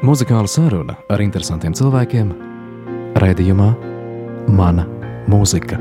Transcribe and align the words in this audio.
Muzikāla 0.00 0.48
saruna 0.48 0.94
ar 1.12 1.20
interesantiem 1.20 1.74
cilvēkiem 1.76 2.30
raidījumā 3.20 3.68
Mana 4.48 4.86
mūzika. 5.28 5.76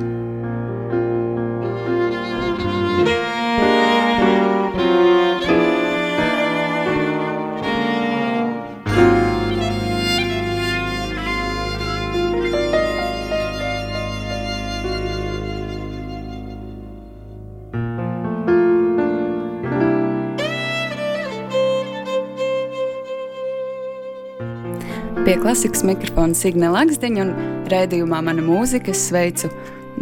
Klasikas 25.40 25.86
mikrofona 25.88 26.36
Signe 26.36 26.68
Lakstiņa 26.74 27.22
un 27.24 27.30
raidījumā 27.72 28.18
Mana 28.26 28.44
mūzika 28.44 28.92
sveicu 28.96 29.48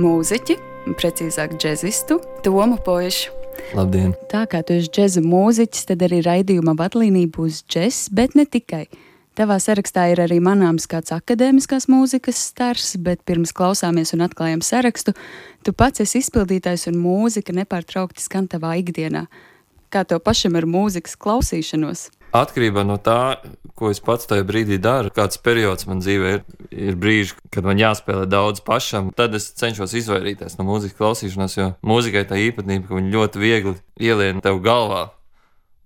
mūziķi, 0.01 0.55
precīzāk 0.97 1.53
džezistu, 1.61 2.17
Tomu 2.45 2.79
Poišu. 2.81 3.35
Labdien! 3.77 4.15
Tā 4.31 4.45
kā 4.49 4.63
tu 4.65 4.73
esi 4.77 4.89
džeza 4.89 5.21
mūziķis, 5.21 5.85
tad 5.91 6.01
arī 6.07 6.23
raidījuma 6.25 6.73
vadlīnija 6.79 7.29
būs 7.35 7.61
džess, 7.69 8.09
bet 8.09 8.33
ne 8.39 8.47
tikai. 8.49 8.87
Tavā 9.37 9.59
sarakstā 9.61 10.07
ir 10.09 10.23
arī 10.25 10.39
manāms 10.41 10.89
kāds 10.89 11.13
akadēmiskās 11.13 11.85
mūzikas 11.91 12.41
stars, 12.49 12.95
bet 12.97 13.21
pirms 13.29 13.53
klausāmies 13.53 14.15
un 14.17 14.25
atklājam 14.25 14.65
sarakstu, 14.65 15.13
tu 15.61 15.73
pats 15.77 16.01
esi 16.01 16.23
izpildītājs 16.23 16.89
un 16.89 16.97
mūzika 17.03 17.53
nepārtraukti 17.53 18.25
skan 18.25 18.49
tavā 18.49 18.73
ikdienā. 18.81 19.27
Kā 19.93 20.01
tev 20.01 20.23
pašam 20.25 20.57
ar 20.57 20.65
mūzikas 20.65 21.13
klausīšanos? 21.21 22.07
Atkarībā 22.35 22.83
no 22.83 22.97
tā, 22.99 23.39
ko 23.77 23.91
es 23.93 24.01
pats 24.03 24.27
tajā 24.27 24.43
brīdī 24.47 24.77
daru, 24.81 25.11
kāds 25.13 25.39
periods 25.39 25.87
man 25.87 26.01
dzīvē 26.03 26.31
ir, 26.35 26.41
ir 26.71 26.97
brīži, 26.99 27.37
kad 27.53 27.67
man 27.67 27.79
jāspēlē 27.79 28.25
daudz 28.29 28.61
pašam, 28.65 29.13
tad 29.15 29.37
es 29.37 29.47
cenšos 29.57 29.95
izvairīties 30.01 30.57
no 30.59 30.67
mūzikas 30.67 30.97
klausīšanās, 30.99 31.57
jo 31.57 31.67
mūzikai 31.87 32.25
tā 32.27 32.39
īpatnība, 32.49 32.89
ka 32.89 32.97
viņa 32.97 33.13
ļoti 33.15 33.43
viegli 33.43 33.75
ielien 34.09 34.41
tev 34.43 34.59
galvā, 34.65 35.07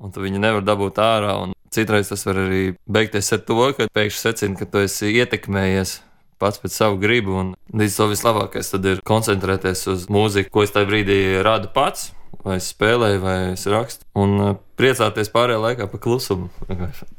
un 0.02 0.14
tu 0.16 0.24
viņu 0.24 0.42
nevar 0.42 0.66
dabūt 0.66 1.02
ārā. 1.04 1.36
Citreiz 1.72 2.10
tas 2.12 2.26
var 2.28 2.42
arī 2.42 2.64
beigties 2.90 3.32
ar 3.36 3.44
to, 3.48 3.60
ka 3.78 3.88
pēkšņi 3.94 4.24
secina, 4.24 4.58
ka 4.60 4.68
tu 4.68 4.82
esi 4.84 5.14
ietekmējies 5.22 6.00
pats 6.42 6.58
pēc 6.58 6.74
savu 6.74 6.98
gribu, 7.00 7.38
un 7.38 7.54
līdz 7.78 8.00
to 8.00 8.08
vislabākais 8.10 8.74
ir 8.80 9.04
koncentrēties 9.06 9.86
uz 9.94 10.10
mūziku, 10.12 10.50
ko 10.50 10.66
es 10.66 10.74
tajā 10.74 10.90
brīdī 10.90 11.20
radu 11.46 11.70
pats 11.76 12.10
vai 12.46 12.58
es 12.60 12.72
spēlēju, 12.74 13.22
vai 13.24 13.38
es 13.54 13.66
rakstu, 13.70 14.08
un 14.18 14.38
uh, 14.40 14.54
priecāties 14.80 15.32
pārējā 15.34 15.62
laikā 15.62 15.88
par 15.92 16.04
klusumu. 16.04 16.50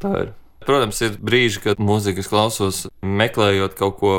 Tā 0.02 0.12
ir. 0.24 0.32
Protams, 0.62 1.00
ir 1.02 1.16
brīži, 1.18 1.62
kad 1.64 1.80
mūzikas 1.82 2.30
klausos, 2.30 2.84
meklējot 3.02 3.74
kaut 3.78 3.98
ko 3.98 4.12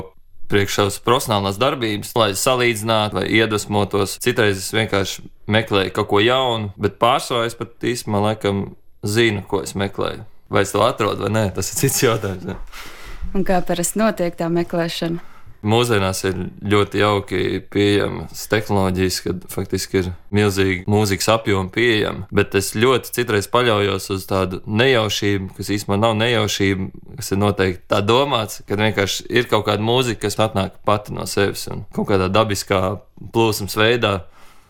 priekš 0.52 0.76
savas 0.78 1.00
profesionālās 1.04 1.58
darbības, 1.62 2.12
lai 2.20 2.32
salīdzinātu 2.38 3.18
vai 3.18 3.26
iedvesmotos. 3.40 4.18
Citreiz 4.24 4.60
es 4.60 4.70
vienkārši 4.76 5.24
meklēju 5.52 5.94
kaut 5.96 6.12
ko 6.12 6.22
jaunu, 6.24 6.74
bet 6.78 7.00
pārsvarā 7.02 7.48
es 7.50 7.58
pat 7.58 7.74
īstenībā 7.80 8.22
laikam 8.28 8.64
zinu, 9.08 9.44
ko 9.48 9.64
es 9.64 9.76
meklēju. 9.80 10.28
Vai 10.54 10.66
es 10.68 10.74
to 10.76 10.84
atrodu 10.86 11.26
vai 11.26 11.32
nē, 11.34 11.46
tas 11.56 11.72
ir 11.72 11.80
cits 11.80 12.04
jautājums. 12.04 12.46
Ne? 12.52 12.58
Un 13.34 13.48
kā 13.48 13.64
parasti 13.66 13.98
notiek 14.02 14.36
tā 14.38 14.52
meklēšana? 14.54 15.33
Mūsdienās 15.64 16.24
ir 16.28 16.40
ļoti 16.74 17.00
jauki 17.00 17.42
pieejamas 17.72 18.48
tehnoloģijas, 18.52 19.20
kad 19.24 19.46
faktiski 19.52 20.02
ir 20.02 20.10
milzīgi 20.36 20.84
mūzikas 20.92 21.30
apjomi 21.38 21.72
pieejami, 21.74 22.26
bet 22.36 22.58
es 22.60 22.74
ļoti 22.76 23.14
citreiz 23.16 23.48
paļaujos 23.54 24.10
uz 24.16 24.28
tādu 24.28 24.60
nejaušību, 24.68 25.54
kas 25.56 25.72
īstenībā 25.78 26.00
nav 26.02 26.18
nejaušība, 26.20 26.90
kas 27.22 27.32
ir 27.32 27.42
noteikti 27.42 27.88
tā 27.96 28.02
domāts, 28.04 28.60
ka 28.68 28.80
vienkārši 28.80 29.30
ir 29.32 29.48
kaut 29.52 29.68
kāda 29.70 29.88
mūzika, 29.88 30.26
kas 30.26 30.40
atnāk 30.44 30.82
pati 30.84 31.16
no 31.16 31.28
sevis 31.30 31.66
un 31.72 31.88
kaut 31.96 32.12
kādā 32.12 32.28
dabiskā 32.34 32.84
plūsmas 33.32 33.80
veidā, 33.80 34.18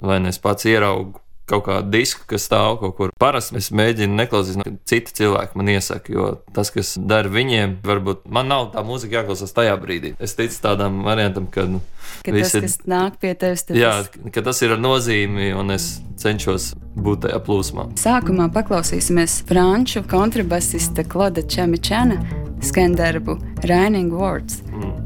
vai 0.03 0.21
ne 0.21 0.29
es 0.29 0.41
pats 0.41 0.69
ieraugu 0.69 1.23
kaut 1.53 1.65
kādu 1.67 1.93
disku, 1.93 2.25
kas 2.29 2.47
stāv 2.49 2.79
kaut 2.81 2.95
kur. 2.97 3.13
Parasti 3.21 3.57
es 3.59 3.69
mēģinu 3.75 4.17
neklausīties, 4.17 4.59
no 4.59 4.77
citi 4.89 5.15
cilvēki 5.21 5.59
man 5.59 5.71
iesaka, 5.75 6.13
jo 6.13 6.29
tas, 6.55 6.71
kas 6.73 6.95
dara 6.99 7.31
viņiem, 7.31 7.79
varbūt 7.85 8.27
man 8.33 8.49
nav 8.51 8.71
tā 8.75 8.83
mūzika 8.85 9.21
jāklausās 9.21 9.55
tajā 9.55 9.75
brīdī. 9.81 10.13
Es 10.23 10.35
ticu 10.39 10.59
tādam 10.63 11.01
variantam, 11.07 11.47
ka, 11.51 11.67
nu, 11.69 11.81
ka 12.25 12.33
tas, 12.35 12.55
ir, 12.57 12.67
kas 12.67 12.79
nāk 12.89 13.19
pie 13.21 13.33
tevis, 13.39 13.65
tas 13.67 13.79
jā, 13.79 13.93
ka 14.33 14.45
tas 14.45 14.61
ir 14.65 14.75
ar 14.75 14.81
nozīmi, 14.81 15.51
un 15.57 15.75
es 15.75 15.95
cenšos 16.21 16.73
būt 16.95 17.27
tajā 17.27 17.39
plūsmā. 17.45 17.89
Sākumā 18.01 18.49
paklausīsimies 18.53 19.41
franču 19.49 20.03
kontrabasista 20.09 21.05
Kloda 21.07 21.45
Čemičana 21.45 22.19
skandarbu 22.63 23.39
Raining 23.67 24.13
Words. 24.13 24.61
Mm. 24.71 25.02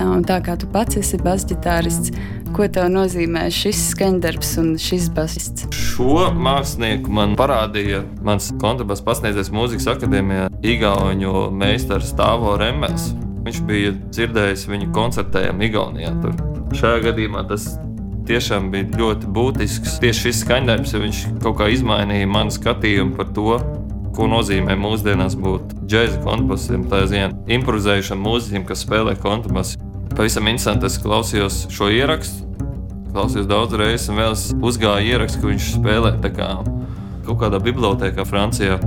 Tā, 0.00 0.08
tā 0.24 0.38
kā 0.40 0.56
tu 0.56 0.64
pats 0.72 0.96
esi 0.96 1.20
basģitārists, 1.20 2.14
Ko 2.50 2.66
tev 2.66 2.88
nozīmē 2.90 3.44
šis 3.54 3.78
skandarbs 3.92 4.56
un 4.58 4.72
šis 4.80 5.06
basists? 5.14 5.68
Šo 5.70 6.26
mākslinieku 6.34 7.12
man 7.14 7.36
parādīja 7.38 8.00
mans 8.26 8.48
kontrabass 8.58 9.04
pasniedzējs 9.06 9.52
mūzikas 9.54 9.86
akadēmijā 9.92 10.48
Igauņu 10.72 11.44
meistars 11.54 12.10
Tāvo 12.18 12.56
Remmels. 12.58 13.12
Viņš 13.46 13.60
bija 13.68 13.92
dzirdējis 14.10 14.64
viņu 14.70 14.90
koncertējumu 14.96 15.66
Igaunijā. 15.68 16.10
Tur. 16.24 16.34
Šajā 16.80 17.04
gadījumā 17.06 17.44
tas 17.52 17.68
tiešām 18.26 18.72
bija 18.74 18.88
ļoti 18.98 19.30
būtisks. 19.36 20.00
Tieši 20.02 20.26
šis 20.26 20.42
skaņdarbs, 20.42 20.94
jo 20.96 21.04
viņš 21.04 21.20
kaut 21.44 21.60
kā 21.60 21.70
izmainīja 21.70 22.30
manu 22.30 22.54
skatījumu 22.56 23.14
par 23.20 23.30
to, 23.36 23.60
ko 24.16 24.26
nozīmē 24.32 24.74
mūsdienās 24.80 25.38
būt 25.38 25.78
džēza 25.86 26.18
kontrabasiem, 26.26 26.88
tā 26.90 27.04
ziņā 27.06 27.30
improvizējušam 27.60 28.26
mūziķim, 28.26 28.66
kas 28.66 28.82
spēlē 28.84 29.14
kontrabasu. 29.22 29.78
Pavisam 30.16 30.48
interesanti, 30.50 30.88
es 30.90 30.98
klausījos 31.00 31.64
šo 31.72 31.90
ierakstu. 31.94 32.46
Klausījos 33.10 33.48
daudz 33.50 33.74
reizes, 33.78 34.08
un 34.10 34.20
vēl 34.20 34.36
es 34.36 34.50
uzgāju 34.54 35.14
ierakstu, 35.14 35.40
ka 35.42 35.50
viņš 35.50 35.70
spēlē 35.78 36.12
kā 36.30 36.50
kaut 37.26 37.40
kādā 37.42 37.60
bibliotekā 37.62 38.26
Francijā. 38.26 38.78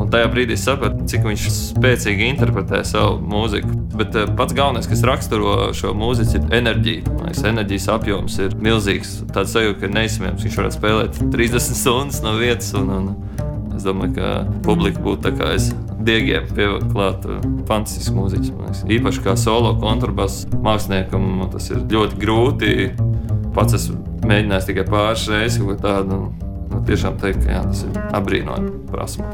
Un 0.00 0.08
tajā 0.12 0.30
brīdī 0.32 0.54
es 0.56 0.62
sapratu, 0.64 1.04
cik 1.10 1.26
viņš 1.26 1.46
spēcīgi 1.50 2.28
interpretē 2.30 2.80
savu 2.86 3.18
mūziku. 3.26 3.74
Bet 3.98 4.14
uh, 4.16 4.30
pats 4.38 4.54
galvenais, 4.56 4.88
kas 4.88 5.02
raksturo 5.04 5.72
šo 5.76 5.92
mūziku, 5.98 6.38
ir 6.38 6.56
enerģija. 6.60 7.16
Liekas, 7.18 7.42
enerģijas 7.50 7.88
apjoms 7.96 8.38
ir 8.40 8.56
milzīgs. 8.64 9.18
Tāds 9.34 9.52
sajūta, 9.56 9.82
ka 9.82 9.92
neizsmējams. 9.92 10.46
Viņš 10.46 10.58
varētu 10.60 10.78
spēlēt 10.78 11.20
30 11.34 11.80
stundas 11.82 12.22
no 12.24 12.36
vietas. 12.40 12.72
Un, 12.78 12.94
un, 12.96 13.10
Es 13.80 13.84
domāju, 13.86 14.12
ka 14.18 14.30
publika 14.60 15.00
būtu 15.00 15.22
tā 15.24 15.30
kā 15.38 15.46
es 15.56 15.70
diegiem 16.04 16.50
pieklāt 16.52 17.24
eh, 17.24 17.38
fantastisks 17.64 18.12
mūziķis. 18.12 18.82
Īpaši 18.92 19.22
kā 19.24 19.32
solo 19.40 19.70
kontrabass 19.80 20.44
māksliniekam 20.52 21.46
tas 21.48 21.70
ir 21.72 21.80
ļoti 21.88 22.20
grūti. 22.20 22.74
Pats 23.56 23.78
esmu 23.78 23.96
mēģinājis 24.28 24.68
tikai 24.68 24.84
pāris 24.90 25.24
reizes 25.32 25.56
kaut 25.62 25.72
ko 25.72 25.78
tādu. 25.86 26.20
Nu, 26.68 26.82
tiešām 26.84 27.16
teikt, 27.24 27.40
ka 27.46 27.56
jā, 27.56 27.64
tas 27.72 27.86
ir 27.88 27.96
apbrīnojami 28.20 28.76
prasme. 28.92 29.32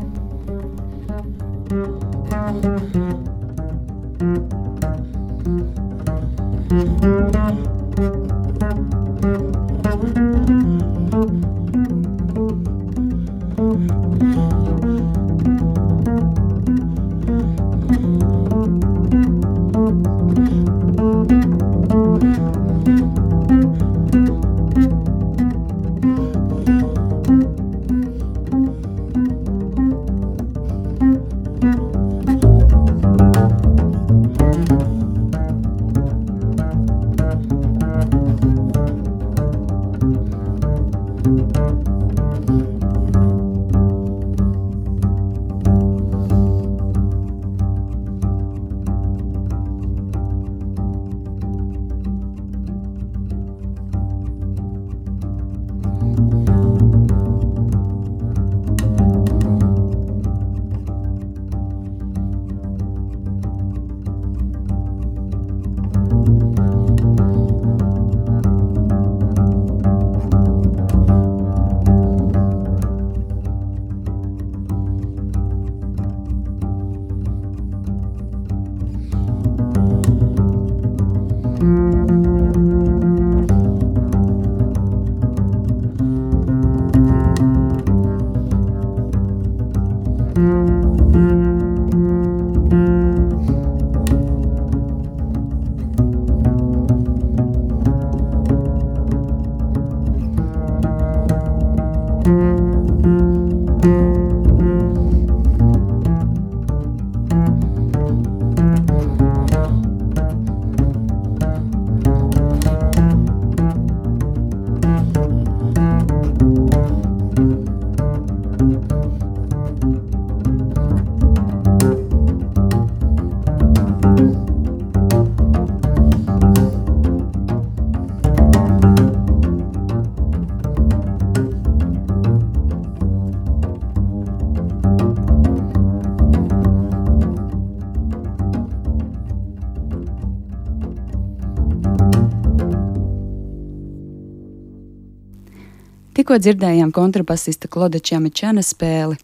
Tikko 146.26 146.40
dzirdējām 146.42 146.90
kontrabasista 146.90 147.68
Kloda 147.70 148.00
Čamičana 148.02 148.64
spēli. 148.66 149.14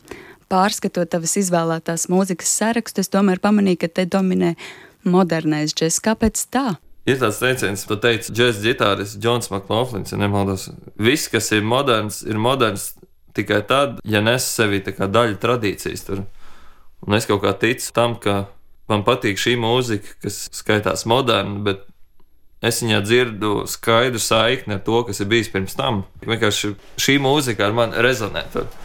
Pārskatot 0.46 1.10
tavas 1.10 1.32
izvēlētās 1.40 2.04
mūzikas 2.06 2.52
sarakstu, 2.60 3.02
es 3.02 3.10
tomēr 3.10 3.40
pamanīju, 3.42 3.80
ka 3.82 3.88
te 3.90 4.04
dominē 4.06 4.52
modernais 5.10 5.74
džeks. 5.74 5.98
Kāpēc 6.04 6.44
tā? 6.54 6.76
Ir 7.10 7.18
tāds 7.18 7.40
teiciens, 7.42 7.82
ka 7.90 7.98
teica 8.04 8.30
džeks 8.30 8.62
ģitārists 8.62 9.18
Džons 9.18 9.50
Makloflins, 9.50 10.14
ja 10.14 10.20
nemaldos. 10.22 10.68
Viss, 10.94 11.26
kas 11.32 11.50
ir 11.50 11.66
moderns, 11.66 12.20
ir 12.22 12.38
moderns 12.38 12.92
tikai 13.34 13.64
tad, 13.66 13.98
ja 14.06 14.22
nes 14.22 14.46
sevi 14.54 14.78
daļu 14.86 15.40
tradīcijas. 15.42 16.06
Tur. 16.06 16.22
Un 17.02 17.18
es 17.18 17.26
kaut 17.26 17.42
kā 17.42 17.56
ticu 17.66 17.90
tam, 17.98 18.14
ka 18.14 18.44
man 18.86 19.02
patīk 19.02 19.42
šī 19.42 19.58
mūzika, 19.58 20.20
kas 20.22 20.44
skaitās 20.54 21.02
moderna, 21.10 21.58
bet 21.66 21.82
es 22.62 22.80
viņā 22.82 23.02
dzirdu 23.04 23.52
skaidru 23.70 24.22
saikni 24.22 24.78
ar 24.78 24.84
to, 24.86 25.02
kas 25.08 25.20
ir 25.22 25.30
bijis 25.32 25.50
pirms 25.52 25.76
tam. 25.78 26.04
Vienkārši 26.24 26.74
šī 27.02 27.18
mūzika 27.22 27.66
ar 27.66 27.76
mani 27.76 28.04
rezonē. 28.04 28.46
Tad. 28.54 28.80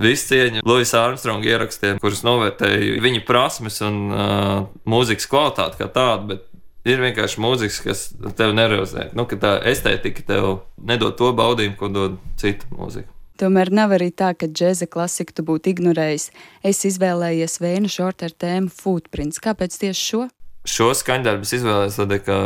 Viss 0.00 0.28
cieņa 0.28 0.60
Luisa 0.66 1.06
Armstronga 1.06 1.48
ierakstiem, 1.48 2.00
kurus 2.02 2.20
novērtēju 2.26 3.00
viņa 3.04 3.22
prasmes 3.28 3.80
un 3.84 4.02
uh, 4.12 4.58
mūzikas 4.88 5.28
kvalitāti 5.32 5.80
kā 5.80 5.88
tādu, 5.92 6.34
bet 6.34 6.44
ir 6.86 7.00
vienkārši 7.02 7.40
mūzika, 7.42 7.88
kas 7.88 8.06
tev 8.38 8.52
nerozē. 8.56 9.10
Nu, 9.16 9.24
tā 9.26 9.56
estētika 9.72 10.24
tev 10.28 10.48
nedod 10.76 11.16
to 11.18 11.32
baudījumu, 11.36 11.78
ko 11.80 11.90
dod 11.92 12.18
cita 12.40 12.68
mūzika. 12.76 13.08
Tomēr 13.36 13.68
nav 13.68 13.92
arī 13.92 14.08
tā, 14.16 14.30
ka 14.32 14.48
džēza 14.48 14.86
klasiku 14.88 15.34
tu 15.36 15.44
būtu 15.44 15.74
ignorējis. 15.74 16.30
Es 16.64 16.78
izvēlējies 16.88 17.58
Vēnu 17.60 17.90
Šorta 17.92 18.30
ar 18.30 18.32
tēmu 18.32 18.72
Footprints. 18.72 19.42
Kāpēc 19.44 19.76
tieši 19.82 20.04
šo? 20.06 20.22
Šo 20.66 20.90
skaņdarbu 20.98 21.46
izvēlējos 21.46 21.98
tādēļ, 22.00 22.20
ka 22.26 22.36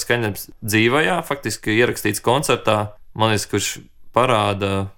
skaņdarbs 0.00 0.48
dzīvajā, 0.64 1.20
faktiski 1.28 1.76
ierakstīts 1.76 2.24
koncertā, 2.24 2.78
man 3.16 3.34
liekas, 3.34 3.48
kurš 3.50 3.70
parāda 4.16 4.88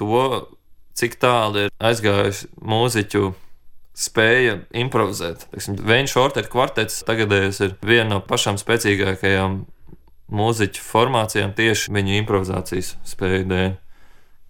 to, 0.00 0.46
cik 0.96 1.18
tālu 1.20 1.66
ir 1.66 1.74
aizgājuši 1.84 2.48
mūziķu 2.64 3.34
spēja 3.94 4.58
improvizēt. 4.74 5.46
Vēņa 5.54 6.10
šorteļa 6.10 6.50
kvartets 6.50 7.04
tagadējais 7.06 7.60
ir 7.66 7.76
viena 7.84 8.16
no 8.16 8.20
pašām 8.24 8.58
spēcīgākajām 8.60 9.60
mūziķu 10.34 10.82
formācijām 10.82 11.54
tieši 11.54 11.94
viņu 11.94 12.18
improvizācijas 12.22 12.94
spēju 13.06 13.46
dēļ, 13.52 13.72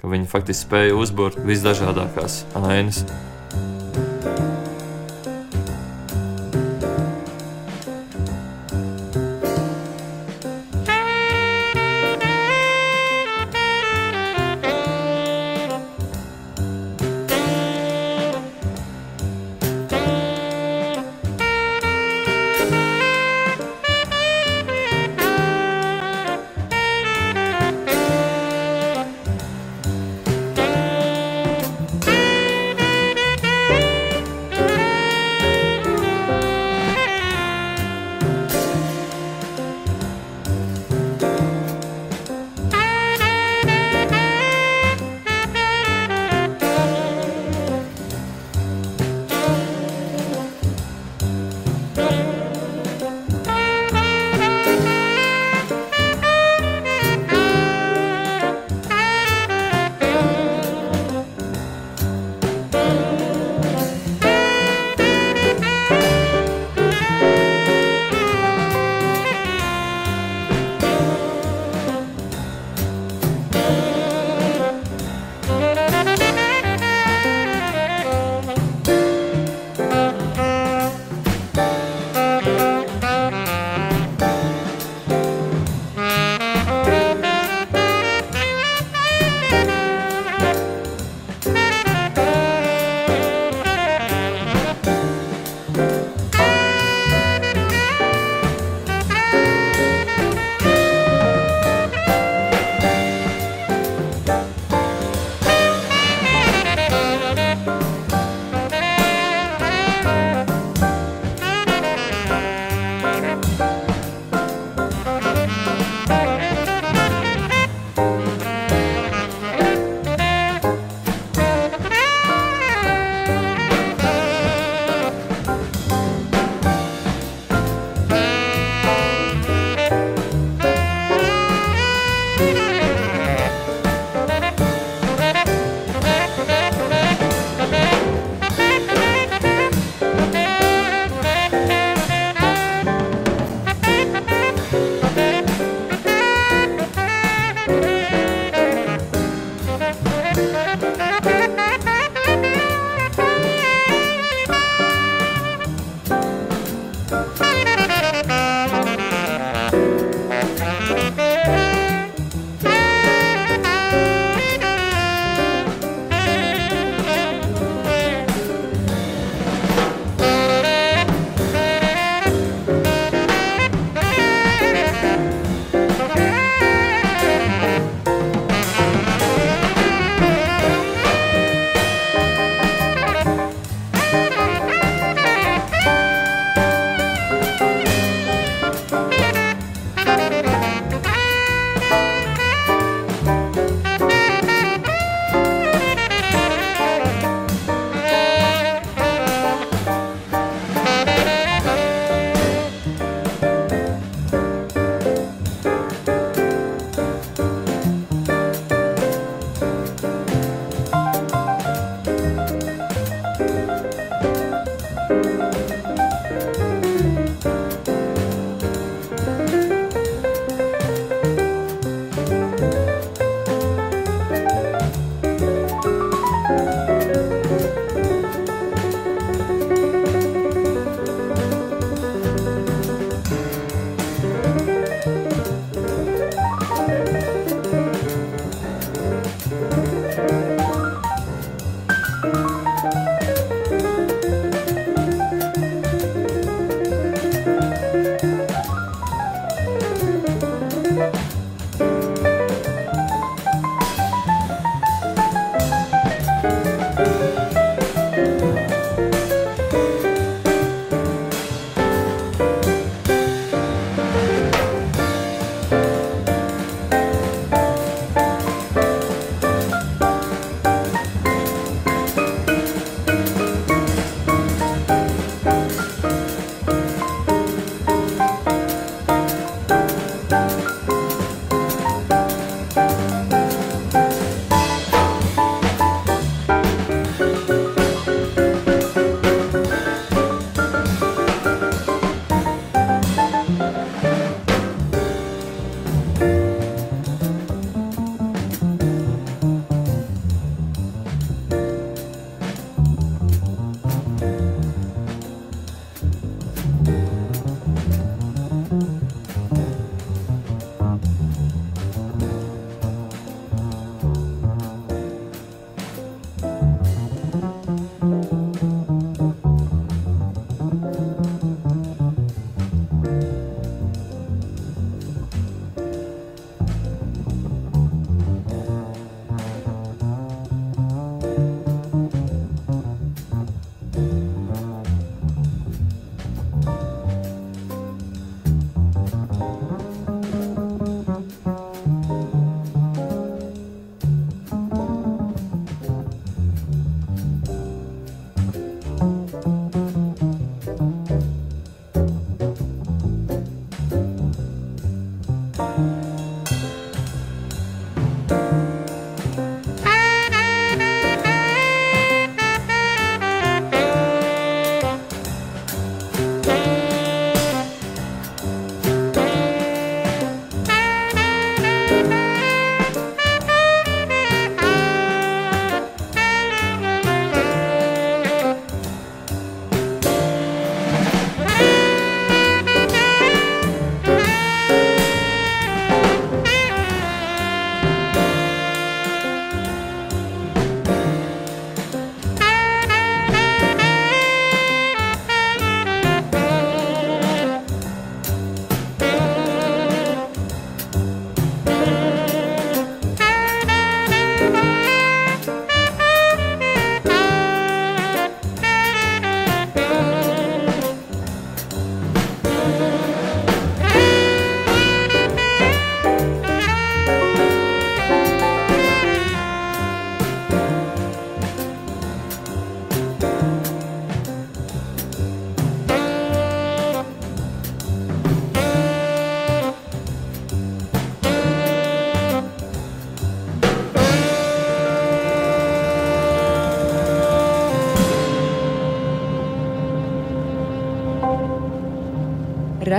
viņi 0.04 0.28
faktiski 0.30 0.66
spēja 0.66 0.98
uzbūvēt 1.00 1.40
visdažādākās 1.48 2.42
ainas. 2.60 3.04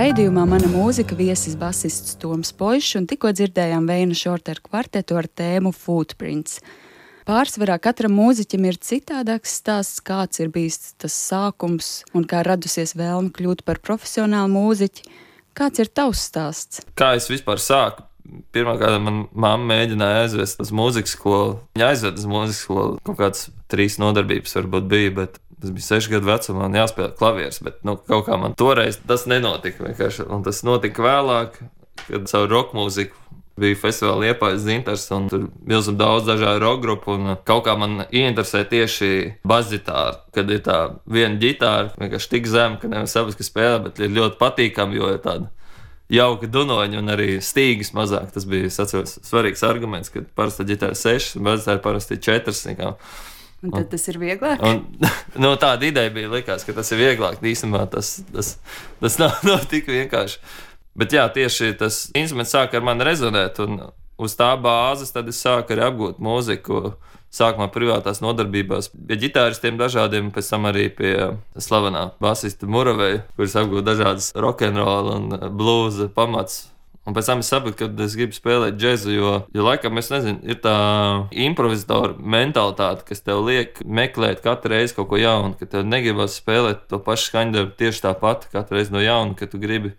Raidījumā 0.06 0.44
mana 0.46 0.68
mūzika 0.70 1.16
viesis 1.18 1.56
basists 1.58 2.12
Toms 2.22 2.52
Pošs 2.54 2.92
un 3.00 3.08
tikko 3.10 3.32
dzirdējām 3.34 3.88
Veina 3.90 4.14
Šorteru 4.14 4.62
kvartetu 4.68 5.16
ar 5.18 5.26
tēmu 5.26 5.72
Footprints. 5.74 6.60
Pārsvarā 7.26 7.74
katram 7.82 8.14
mūziķim 8.14 8.68
ir 8.70 8.78
citādāks 8.78 9.56
stāsts, 9.58 9.98
kāds 10.06 10.38
ir 10.44 10.52
bijis 10.54 10.94
tas 10.94 11.10
sākums 11.10 11.88
un 12.14 12.22
kā 12.22 12.44
radusies 12.46 12.94
vēlme 12.94 13.34
kļūt 13.34 13.64
par 13.66 13.82
profesionālu 13.82 14.54
mūziķi. 14.54 15.10
Kāds 15.58 15.82
ir 15.82 15.90
tavs 15.90 16.22
stāsts? 16.30 16.86
Kā 16.94 17.16
es 17.18 17.26
vispār 17.32 17.58
sāku? 17.58 18.06
Pirmkārt, 18.54 19.00
man 19.02 19.24
mamma 19.32 19.74
mēģināja 19.74 20.26
aizvest 20.26 20.62
uz 20.64 20.70
mūzikas 20.74 21.16
skolu. 21.16 21.58
Viņa 21.76 21.90
aizveda 21.92 22.22
uz 22.22 22.28
mūzikas 22.30 22.62
skolu. 22.64 23.00
Kaut 23.06 23.18
kādas 23.20 23.48
trīs 23.72 23.98
nodarbības 24.02 24.56
varbūt 24.58 24.88
bija, 24.90 25.16
bet 25.22 25.40
Tas 25.60 25.72
bija 25.72 25.86
seši 25.86 26.10
gadu 26.12 26.28
vecumā, 26.28 26.66
un 26.68 26.74
jāspēlē 26.76 27.14
klavieres. 27.16 27.62
Bet 27.64 27.78
nu, 27.88 27.96
kaut 27.96 28.26
kā 28.26 28.36
man 28.36 28.52
toreiz 28.60 28.98
tas 29.08 29.24
nenotika. 29.30 29.88
Un 30.28 30.44
tas 30.44 30.60
notika 30.68 31.04
vēlāk, 31.04 31.56
kad 32.04 32.28
savu 32.28 32.50
roka 32.50 32.76
mūziku 32.76 33.16
bija 33.56 33.78
festivāla 33.80 34.34
iepājas 34.34 34.66
dzintars, 34.66 35.06
un 35.16 35.30
tur 35.32 35.46
bija 35.46 35.72
milzīgi 35.72 35.96
daudz 36.02 36.28
dažādu 36.28 36.60
roka 36.60 36.82
grupu. 36.82 37.16
Kaut 37.48 37.64
kā 37.64 37.76
man 37.80 38.02
ieinteresē 38.04 38.66
tieši 38.68 39.10
basģitāra, 39.48 40.18
kad 40.36 40.52
ir 40.52 40.60
tā 40.66 40.78
viena 41.08 41.40
ģitāra, 41.40 41.94
vienkārši 41.96 42.32
tik 42.34 42.50
zema, 42.52 42.76
ka 42.82 42.92
nevis 42.92 43.16
saprast, 43.16 43.40
ka 43.40 43.48
spēlē, 43.48 43.80
bet 43.88 44.02
ir 44.04 44.12
ļoti 44.12 44.36
patīkami, 44.42 45.00
jo 45.00 45.14
ir 45.14 45.22
tāda 45.24 45.48
jauka 46.12 46.48
dunoņa 46.50 47.00
un 47.00 47.14
arī 47.14 47.30
stīgas 47.42 47.92
mazāk. 47.96 48.28
Tas 48.34 48.46
bija 48.48 48.70
atceros, 48.70 49.16
svarīgs 49.26 49.64
arguments, 49.66 50.12
ka 50.12 50.22
parasti 50.38 50.66
ģitāra 50.68 50.94
ir 50.94 51.00
sešas, 51.00 51.40
bet 51.42 51.64
tā 51.66 51.78
ir 51.78 51.82
parasti 51.84 52.20
četras. 52.22 52.62
Nekā. 52.68 52.92
Un 53.64 53.72
tad 53.72 53.86
un, 53.86 53.90
tas 53.94 54.06
ir 54.12 54.20
vieglāk. 54.20 54.62
Un, 54.62 54.82
no, 55.42 55.54
tāda 55.60 55.88
ideja 55.88 56.12
bija, 56.14 56.30
likās, 56.32 56.66
ka 56.66 56.76
tas 56.76 56.92
ir 56.94 57.02
vieglāk. 57.02 57.40
Īstenībā 57.42 57.86
tas, 57.92 58.18
tas, 58.32 58.56
tas 59.02 59.18
nav, 59.22 59.40
nav 59.48 59.66
tik 59.70 59.90
vienkārši. 59.90 60.40
Bet 60.96 61.12
jā, 61.12 61.26
tieši 61.32 61.74
tas 61.80 62.06
instruments 62.16 62.54
sāka 62.54 62.78
ar 62.78 62.86
mani 62.86 63.04
rezonēt, 63.04 63.58
un 63.64 63.82
uz 64.16 64.36
tā 64.38 64.54
bāzes 64.60 65.12
tad 65.12 65.28
es 65.28 65.40
sāku 65.42 65.74
arī 65.74 65.84
apgūt 65.90 66.22
mūziku. 66.22 66.94
Sākumā 67.36 67.66
privātās 67.72 68.22
nodarbībās, 68.24 68.88
pie 68.96 69.18
ģitāristiem 69.26 69.76
dažādiem, 69.80 70.30
pēc 70.32 70.48
tam 70.54 70.70
arī 70.70 70.86
pie 70.88 71.12
slavenā 71.60 72.06
basista 72.22 72.68
Muraveja, 72.70 73.26
kurš 73.36 73.58
apgūta 73.60 73.90
dažādas 73.90 74.30
rokenrola 74.40 75.18
un 75.20 75.36
blūza 75.58 76.08
pamats 76.16 76.64
Un 77.06 77.14
pēc 77.14 77.28
tam 77.30 77.42
es 77.42 77.48
sapratu, 77.52 77.76
ka 77.78 78.02
es 78.02 78.16
gribu 78.18 78.34
spēlēt 78.34 78.80
džēzu, 78.80 79.12
jo, 79.14 79.32
jo 79.54 79.62
laikam, 79.62 79.98
es 80.00 80.08
nezinu, 80.10 80.40
ir 80.42 80.58
tā 80.58 80.74
improvizatora 81.30 82.16
mentalitāte, 82.18 83.06
kas 83.06 83.22
tev 83.22 83.44
liek 83.46 83.78
meklēt 83.86 84.42
katru 84.42 84.72
reizi 84.74 84.96
kaut 84.96 85.12
ko 85.12 85.20
jaunu, 85.20 85.54
ka 85.54 85.68
tev 85.70 85.86
negribas 85.86 86.40
spēlēt 86.40 86.88
to 86.90 86.98
pašu 87.06 87.30
skaņdarbu 87.30 87.76
tieši 87.78 88.02
tāpat 88.08 88.48
katru 88.50 88.80
reizi 88.80 88.94
no 88.96 89.04
jauna, 89.04 89.38
ka 89.38 89.46
tu 89.46 89.62
gribi. 89.62 89.94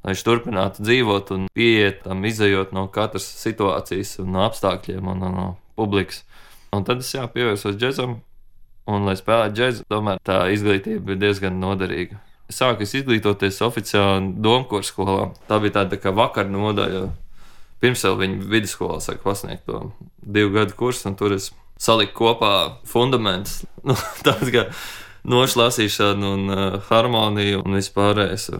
Lai 0.00 0.14
viņš 0.16 0.24
turpinātu 0.26 0.82
dzīvot 0.82 1.30
un 1.36 1.46
pieiet 1.54 2.02
tam, 2.08 2.24
izējot 2.26 2.74
no 2.74 2.88
katras 2.90 3.28
situācijas, 3.44 4.16
no 4.26 4.42
apstākļiem 4.48 5.06
un 5.12 5.22
no, 5.22 5.30
no 5.36 5.46
publikas. 5.78 6.24
Un 6.76 6.86
tad 6.86 7.02
es 7.02 7.12
jā, 7.14 7.26
pievērsos 7.30 7.78
džēzam, 7.78 8.18
un, 8.90 9.06
lai 9.06 9.16
spēlētu 9.18 9.56
džēzu, 9.58 9.86
tomēr 9.90 10.20
tā 10.26 10.44
izglītība 10.54 11.16
ir 11.16 11.22
diezgan 11.22 11.58
noderīga 11.62 12.20
sāku 12.52 12.84
izglītoties 12.84 13.60
oficiāli 13.64 14.34
Domkora 14.42 14.86
skolā. 14.86 15.30
Tā 15.48 15.60
bija 15.62 15.80
tāda 15.80 15.94
tā 15.94 16.02
kā 16.02 16.12
vakar 16.14 16.50
nodaļa. 16.50 17.08
Pirms 17.80 18.02
vēl 18.04 18.18
viņa 18.20 18.48
vidusskolā 18.50 18.98
sāka 19.00 19.24
pasniegt 19.24 19.64
to 19.68 19.86
divu 20.20 20.52
gadu 20.58 20.76
kursu, 20.76 21.08
un 21.08 21.16
tur 21.16 21.32
es 21.36 21.50
salikt 21.80 22.16
kopā 22.18 22.80
fundamentus. 22.88 23.62
Nu, 23.86 23.94
tāds 24.26 24.50
kā 24.52 24.66
nošlasīšana 25.30 26.32
un 26.34 26.52
uh, 26.52 26.74
harmonija 26.90 27.62
un 27.62 27.78
vispārējais. 27.78 28.50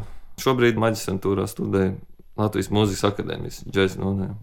Šobrīd 0.40 0.80
maģistrantūrā 0.80 1.44
studēju 1.50 1.98
Latvijas 2.40 2.70
Mūzikas 2.74 3.06
akadēmijas 3.10 3.64
džēzus 3.68 4.00
nodēļu. 4.00 4.36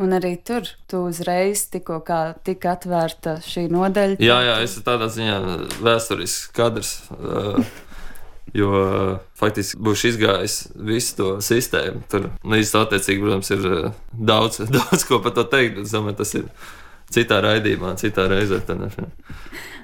Un 0.00 0.14
arī 0.16 0.36
tur 0.40 0.64
tu 0.88 1.04
uzreiz 1.10 1.66
tikko 1.72 2.00
tika 2.46 2.72
atvērta 2.78 3.36
šī 3.44 3.66
nodaļa. 3.72 4.16
Jā, 4.24 4.38
jā, 4.46 4.58
es 4.64 4.78
tādā 4.84 5.10
ziņā 5.12 5.38
vēsturisks 5.84 6.52
kadrs. 6.56 6.94
Jo 8.52 8.70
faktiski 9.38 9.78
būšu 9.80 10.08
izgājis 10.10 10.56
visu 10.88 11.14
to 11.16 11.28
sistēmu. 11.44 12.02
Tur 12.10 12.26
līdz 12.42 12.72
nu, 12.74 12.80
attiecīgi, 12.82 13.22
protams, 13.22 13.52
ir 13.54 13.92
daudz, 14.12 14.58
daudz 14.76 15.06
ko 15.08 15.20
par 15.24 15.36
to 15.36 15.44
teikt. 15.48 15.78
Es 15.84 15.94
domāju, 15.94 16.18
tas 16.20 16.34
ir 16.40 16.48
citā 17.12 17.38
raidījumā, 17.44 17.94
citā 18.00 18.26
reizē. 18.32 18.58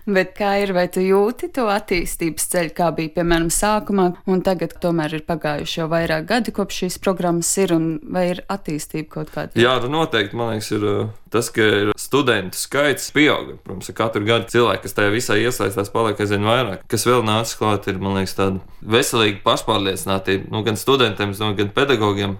Bet 0.09 0.31
kā 0.39 0.55
ir, 0.63 0.73
vai 0.73 0.87
tu 0.89 1.03
jūti 1.05 1.51
to 1.53 1.67
attīstības 1.69 2.47
ceļu, 2.49 2.71
kā 2.79 2.87
bija 2.97 3.13
piemēram 3.19 3.51
sākumā, 3.53 4.07
un 4.33 4.41
tagad 4.47 4.73
tomēr 4.81 5.19
ir 5.19 5.25
pagājuši 5.29 5.83
jau 5.83 5.89
vairāk 5.93 6.25
gadi, 6.31 6.55
kopš 6.57 6.79
šīs 6.83 6.97
programmas 7.05 7.51
ir, 7.61 7.75
un 7.77 7.91
vai 8.09 8.23
ir 8.31 8.41
attīstība 8.49 9.11
kaut 9.19 9.35
kāda? 9.35 9.53
Jā, 9.61 9.75
nu 9.85 9.93
noteikti, 9.99 10.39
man 10.39 10.55
liekas, 10.55 10.71
ir 10.73 10.89
uh, 10.89 11.13
tas, 11.29 11.53
ka 11.53 11.69
ir 11.83 11.93
studentu 12.01 12.57
skaits 12.57 13.13
pieauga. 13.13 13.59
Protams, 13.67 13.93
katru 14.01 14.25
gadu 14.25 14.49
cilvēki, 14.55 14.87
kas 14.87 14.97
tajā 14.97 15.13
visā 15.13 15.39
iesaistās, 15.43 15.93
paliek 15.93 16.25
aizvien 16.25 16.49
vairāk. 16.49 16.89
Kas 16.89 17.05
vēl 17.09 17.21
nācis 17.29 17.61
klāt, 17.61 17.93
ir, 17.93 18.01
liekas, 18.01 18.37
tāda 18.41 18.65
veselīga 18.81 19.45
pašpārliecinātība, 19.45 20.49
nu, 20.55 20.65
gan 20.65 20.81
studentiem, 20.81 21.37
gan 21.61 21.73
pedagogiem. 21.77 22.39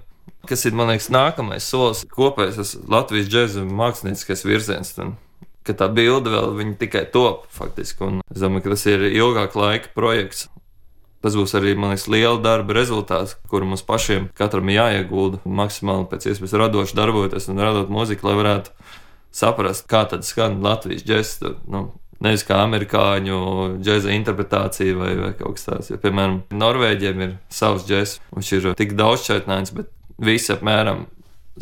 Kas 0.49 0.65
ir, 0.65 0.73
man 0.73 0.89
liekas, 0.89 1.13
nākamais 1.13 1.69
solis 1.69 2.07
kopējais 2.17 2.79
Latvijas 2.89 3.29
džēzus 3.29 3.69
mākslinieckais 3.69 4.49
virziens. 4.49 4.97
Tad 4.97 5.19
ka 5.69 5.77
tā 5.83 5.89
bilde 5.93 6.33
vēl 6.33 6.77
tikai 6.81 7.07
top 7.13 7.47
faktiski. 7.55 8.05
Un 8.07 8.23
es 8.33 8.41
domāju, 8.43 8.67
ka 8.67 8.77
tas 8.77 8.87
ir 8.91 9.05
ilgāka 9.11 9.61
laika 9.61 9.93
projekts. 9.97 10.49
Tas 11.25 11.35
būs 11.35 11.51
arī 11.59 11.73
liekas, 11.75 12.07
liela 12.07 12.39
darba 12.39 12.77
rezultāts, 12.77 13.35
kuru 13.51 13.67
mums 13.67 13.83
pašiem 13.83 14.29
katram 14.39 14.71
jāiegulda 14.71 15.41
maksimāli 15.43 16.07
pēc 16.13 16.29
iespējas 16.31 16.55
radoši 16.63 16.95
darboties 16.95 17.49
un 17.51 17.59
radot 17.59 17.91
mūziku, 17.91 18.29
lai 18.29 18.37
varētu 18.39 18.75
saprast, 19.35 19.89
kā 19.91 20.05
tad 20.11 20.27
skan 20.27 20.61
Latvijas 20.63 21.03
džeks. 21.07 21.41
Nu, 21.67 21.89
Nevis 22.19 22.43
kā 22.43 22.57
amerikāņu 22.65 23.37
džēza 23.79 24.11
interpretācija 24.11 24.97
vai, 24.99 25.13
vai 25.21 25.29
kaut 25.39 25.55
kas 25.55 25.69
tāds. 25.69 25.91
Jo, 25.93 26.01
piemēram, 26.03 26.41
Norvēģiem 26.51 27.21
ir 27.23 27.37
savs 27.55 27.85
džeks, 27.87 28.17
viņš 28.35 28.51
ir 28.57 28.67
tik 28.81 28.97
daudzšķaitnāts, 28.99 29.75
bet 29.77 29.93
visi 30.19 30.51
apmēram 30.51 31.05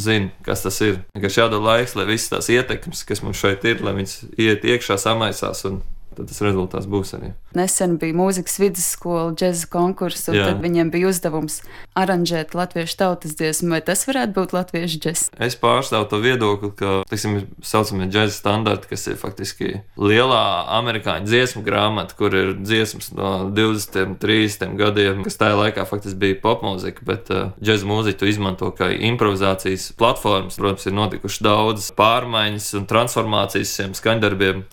zina, 0.01 0.31
kas 0.47 0.65
tas 0.65 0.79
ir. 0.85 1.01
Vienkārši 1.17 1.43
jādod 1.43 1.65
laiks, 1.65 1.97
lai 1.99 2.07
visas 2.09 2.33
tās 2.33 2.51
ietekmes, 2.53 3.05
kas 3.09 3.23
mums 3.25 3.41
šeit 3.41 3.65
ir, 3.69 3.83
lai 3.85 3.97
viņas 3.99 4.17
iet 4.37 4.67
iekšā, 4.67 4.99
samaisās 5.01 5.65
un 5.69 5.81
tad 6.17 6.31
tas 6.31 6.41
rezultāts 6.45 6.89
būs 6.91 7.15
arī. 7.19 7.33
Nesen 7.57 7.97
bija 8.01 8.17
mūzikas 8.17 8.59
vidusskola, 8.61 9.31
džēza 9.37 9.69
konkurss, 9.73 10.29
un 10.31 10.39
Jā. 10.39 10.51
tad 10.51 10.61
viņiem 10.65 10.91
bija 10.93 11.11
uzdevums 11.11 11.61
aranžēt 11.97 12.55
latviešu 12.57 12.99
tautas 13.01 13.37
dziesmu, 13.39 13.71
vai 13.77 13.81
tas 13.85 14.05
varētu 14.09 14.37
būt 14.37 14.55
latviešu 14.57 15.01
džēza? 15.05 15.31
Es 15.47 15.57
pārstāvu 15.61 16.09
to 16.11 16.21
viedokli, 16.25 16.73
ka, 16.77 16.93
teiksim, 17.11 17.39
ir 17.41 17.47
saucamie 17.65 18.09
džēza 18.13 18.37
standarti, 18.37 18.91
kas 18.93 19.07
ir 19.09 19.19
faktiski 19.21 19.73
lielā 20.01 20.43
amerikāņu 20.79 21.29
dziesmu 21.31 21.65
grāmata, 21.67 22.17
kur 22.19 22.35
ir 22.37 22.55
dziesmas 22.61 23.13
no 23.17 23.33
20, 23.57 24.19
30 24.23 24.77
gadiem, 24.81 25.25
kas 25.27 25.41
tajā 25.41 25.57
laikā 25.63 25.87
faktiski 25.89 26.21
bija 26.27 26.41
popmūzika, 26.45 27.05
bet 27.09 27.33
uh, 27.33 27.53
džēza 27.61 27.89
mūziku 27.89 28.29
izmanto 28.29 28.71
kā 28.77 28.91
improvizācijas 29.11 29.91
platformas. 29.99 30.59
Protams, 30.61 30.87
ir 30.89 30.97
notikušas 30.97 31.45
daudz 31.45 31.91
pārmaiņas 31.97 32.73
un 32.81 32.89
transformācijas 32.91 33.77
šiem 33.79 33.97
skaņdarbiem. 33.97 34.65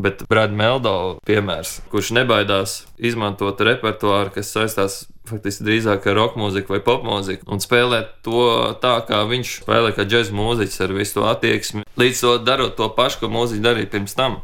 Bet 0.00 0.24
Brāļa 0.30 0.56
Meldo 0.58 0.94
piemērs, 1.28 1.78
kurš 1.92 2.14
nebaidās 2.16 2.80
izmantot 2.98 3.60
repertuāru, 3.62 4.32
kas 4.34 4.50
saistās 4.54 5.04
faktiski 5.28 5.64
drīzāk 5.64 6.08
ar 6.10 6.18
roka 6.18 6.40
mūziku 6.40 6.74
vai 6.74 6.80
pop 6.84 7.04
mūziku, 7.06 7.46
un 7.48 7.62
spēlēt 7.62 8.10
to 8.26 8.42
tā, 8.82 8.96
kā 9.08 9.22
viņš 9.28 9.60
spēlē, 9.62 9.92
kā 9.96 10.06
džēzus 10.08 10.34
mūziķis 10.36 10.82
ar 10.84 10.96
visu 10.96 11.18
to 11.18 11.28
attieksmi, 11.30 11.84
līdz 12.00 12.24
to 12.24 12.34
darot 12.44 12.74
to 12.80 12.90
pašu, 12.96 13.22
ko 13.22 13.30
mūziķi 13.32 13.64
darīja 13.64 13.92
pirms 13.94 14.18
tam. 14.18 14.42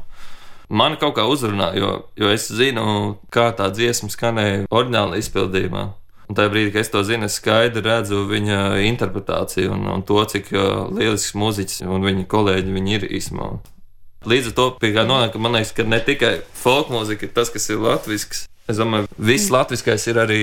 Man 0.70 0.94
kaut 1.02 1.16
kā 1.18 1.24
uzrunā, 1.26 1.72
jo, 1.74 1.90
jo 2.14 2.30
es 2.30 2.46
zinu, 2.54 3.16
kā 3.34 3.48
tā 3.58 3.66
dziesma 3.74 4.12
skanēja 4.12 4.68
oriģinālā 4.70 5.18
izpildījumā. 5.18 5.88
Un 6.30 6.36
tajā 6.38 6.52
brīdī, 6.52 6.70
kad 6.70 6.84
es 6.84 6.92
to 6.92 7.02
zinu, 7.02 7.26
es 7.26 7.40
skaidri 7.40 7.82
redzu 7.82 8.22
viņa 8.30 8.78
interpretāciju 8.86 9.72
un, 9.74 9.88
un 9.96 10.04
to, 10.06 10.20
cik 10.30 10.52
uh, 10.54 10.86
lielisks 10.94 11.34
mūziķis 11.34 11.82
un 11.90 12.06
viņa 12.06 12.28
kolēģi 12.30 12.76
viņi 12.76 12.96
ir 13.00 13.08
īstenībā. 13.18 13.50
Līdz 14.28 14.50
ar 14.50 14.56
to 14.56 14.66
pie 14.80 14.92
nonāk, 14.92 15.36
man 15.40 15.56
liekas, 15.56 15.72
ka 15.76 15.84
ne 15.88 16.00
tikai 16.04 16.40
folk 16.60 16.90
mūzika 16.92 17.24
ir 17.24 17.34
tas, 17.36 17.52
kas 17.52 17.70
ir 17.72 17.80
latviešu. 17.80 18.46
Es 18.70 18.78
domāju, 18.78 19.08
viss 19.16 19.48
mm. 19.48 19.54
latviskais 19.56 20.04
ir 20.10 20.18
arī 20.20 20.42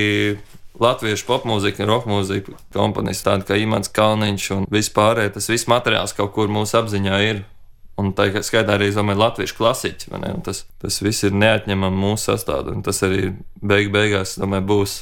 latviešu 0.82 1.26
popmūzika 1.28 1.84
un 1.84 1.92
rockmūzika 1.92 2.56
komponists, 2.76 3.26
tādi 3.26 3.46
kā 3.48 3.58
Imants 3.62 3.92
Kalniņš 3.94 4.48
un 4.56 4.66
vispārējais. 4.74 5.36
Tas 5.38 5.50
viss 5.52 5.70
materiāls 5.70 6.16
kaut 6.18 6.34
kur 6.36 6.52
mūsu 6.52 6.80
apziņā 6.82 7.22
ir. 7.28 7.46
Un 7.98 8.12
tā 8.14 8.28
skaitā 8.46 8.76
arī, 8.76 8.92
domāju, 8.94 9.18
latviešu 9.24 9.56
klasiķi. 9.58 10.12
Tas, 10.46 10.66
tas 10.82 11.00
viss 11.02 11.26
ir 11.26 11.34
neatņemami 11.34 11.98
mūsu 11.98 12.28
sastāvdaļa. 12.30 12.84
Tas 12.86 13.02
arī 13.08 13.32
beig 13.58 13.90
beigās, 13.94 14.36
domāju, 14.38 14.68
būs 14.70 15.00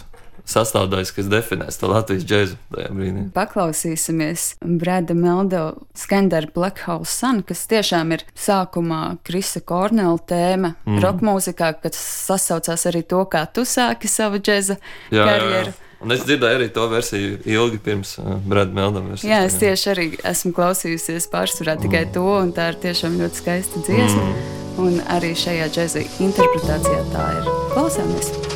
sastāvdaļas, 0.50 1.12
kas 1.16 1.30
definēs 1.32 1.80
to 1.82 1.90
Latvijas 1.92 2.26
džēzu 2.28 2.58
tajā 2.76 2.90
brīdī. 2.96 3.26
Paklausīsimies 3.36 4.48
Brāda 4.62 5.16
Meldo 5.18 5.64
skandaru 5.98 6.52
Black 6.56 6.84
Hole 6.86 7.08
Sun, 7.10 7.42
kas 7.48 7.66
tiešām 7.72 8.14
ir 8.16 8.26
sākumā 8.38 9.18
Krisa 9.26 9.62
Kornela 9.66 10.20
tēma 10.22 10.76
mm. 10.86 11.00
roka 11.04 11.26
mūzikā, 11.26 11.74
kas 11.82 11.98
sasaucās 12.28 12.86
arī 12.92 13.06
to, 13.08 13.24
kā 13.30 13.46
tu 13.50 13.66
sāki 13.68 14.12
savu 14.12 14.42
džēza 14.42 14.78
karjeru. 15.10 15.66
Jā, 15.66 15.66
jā. 15.72 15.82
Un 16.06 16.12
es 16.14 16.26
dzirdēju 16.28 16.60
arī 16.60 16.68
to 16.76 16.84
versiju 16.92 17.38
ilgi 17.50 17.80
pirms 17.82 18.18
uh, 18.22 18.36
Brāļa 18.46 18.78
Meldam. 18.78 19.08
Jā, 19.26 19.42
es 19.48 19.56
tieši 19.62 19.88
arī 19.94 20.08
esmu 20.28 20.52
klausījusies 20.58 21.30
pārsvarā 21.32 21.78
tikai 21.82 22.04
mm. 22.06 22.12
to, 22.18 22.28
un 22.44 22.52
tā 22.56 22.70
ir 22.74 22.82
tiešām 22.84 23.18
ļoti 23.22 23.42
skaista 23.42 23.86
dziesma. 23.88 24.28
Mm. 24.28 24.52
Un 24.86 25.00
arī 25.16 25.32
šajā 25.40 25.72
džēza 25.72 26.04
interpretācijā 26.28 27.00
tā 27.16 27.32
ir. 27.40 27.50
Klausāmies! 27.74 28.55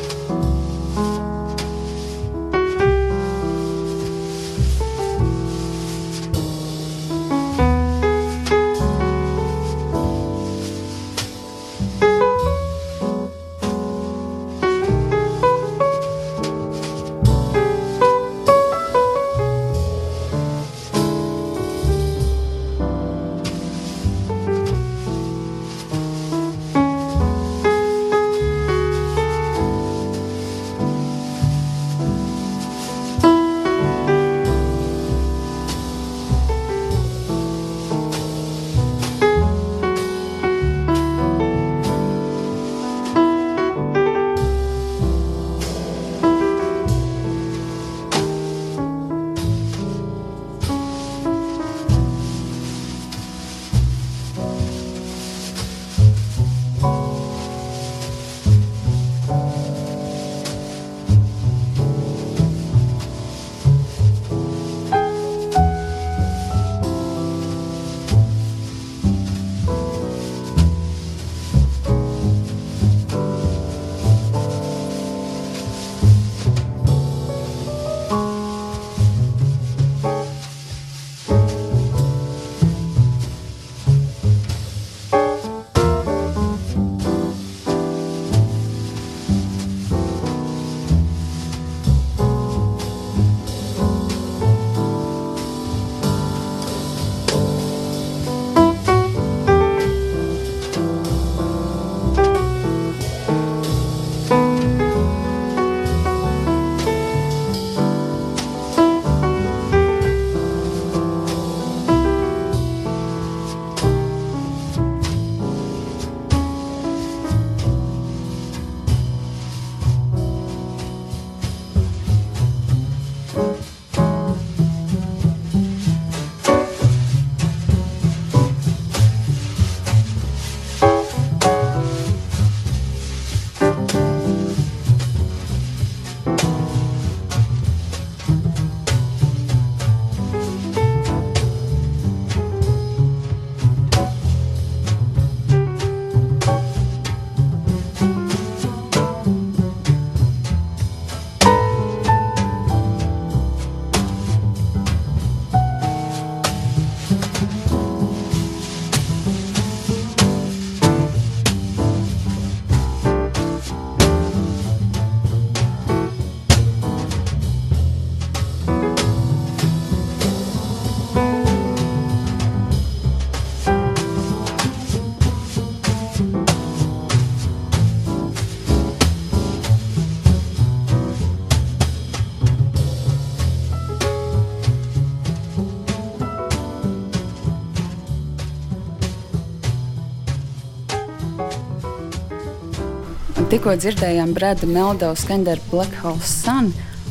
Tikko 193.60 193.74
dzirdējām 193.76 194.30
Brāda 194.32 194.64
Meldova 194.64 195.12
skaņdarbu 195.20 195.66
Black 195.68 195.96
Hole 196.00 196.24
Sun. 196.24 196.70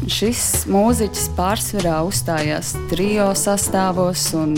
Šis 0.09 0.63
mūziķis 0.65 1.27
pārsvarā 1.37 1.99
uzstājās 2.07 2.71
trio 2.89 3.27
sastāvos 3.37 4.23
un 4.33 4.55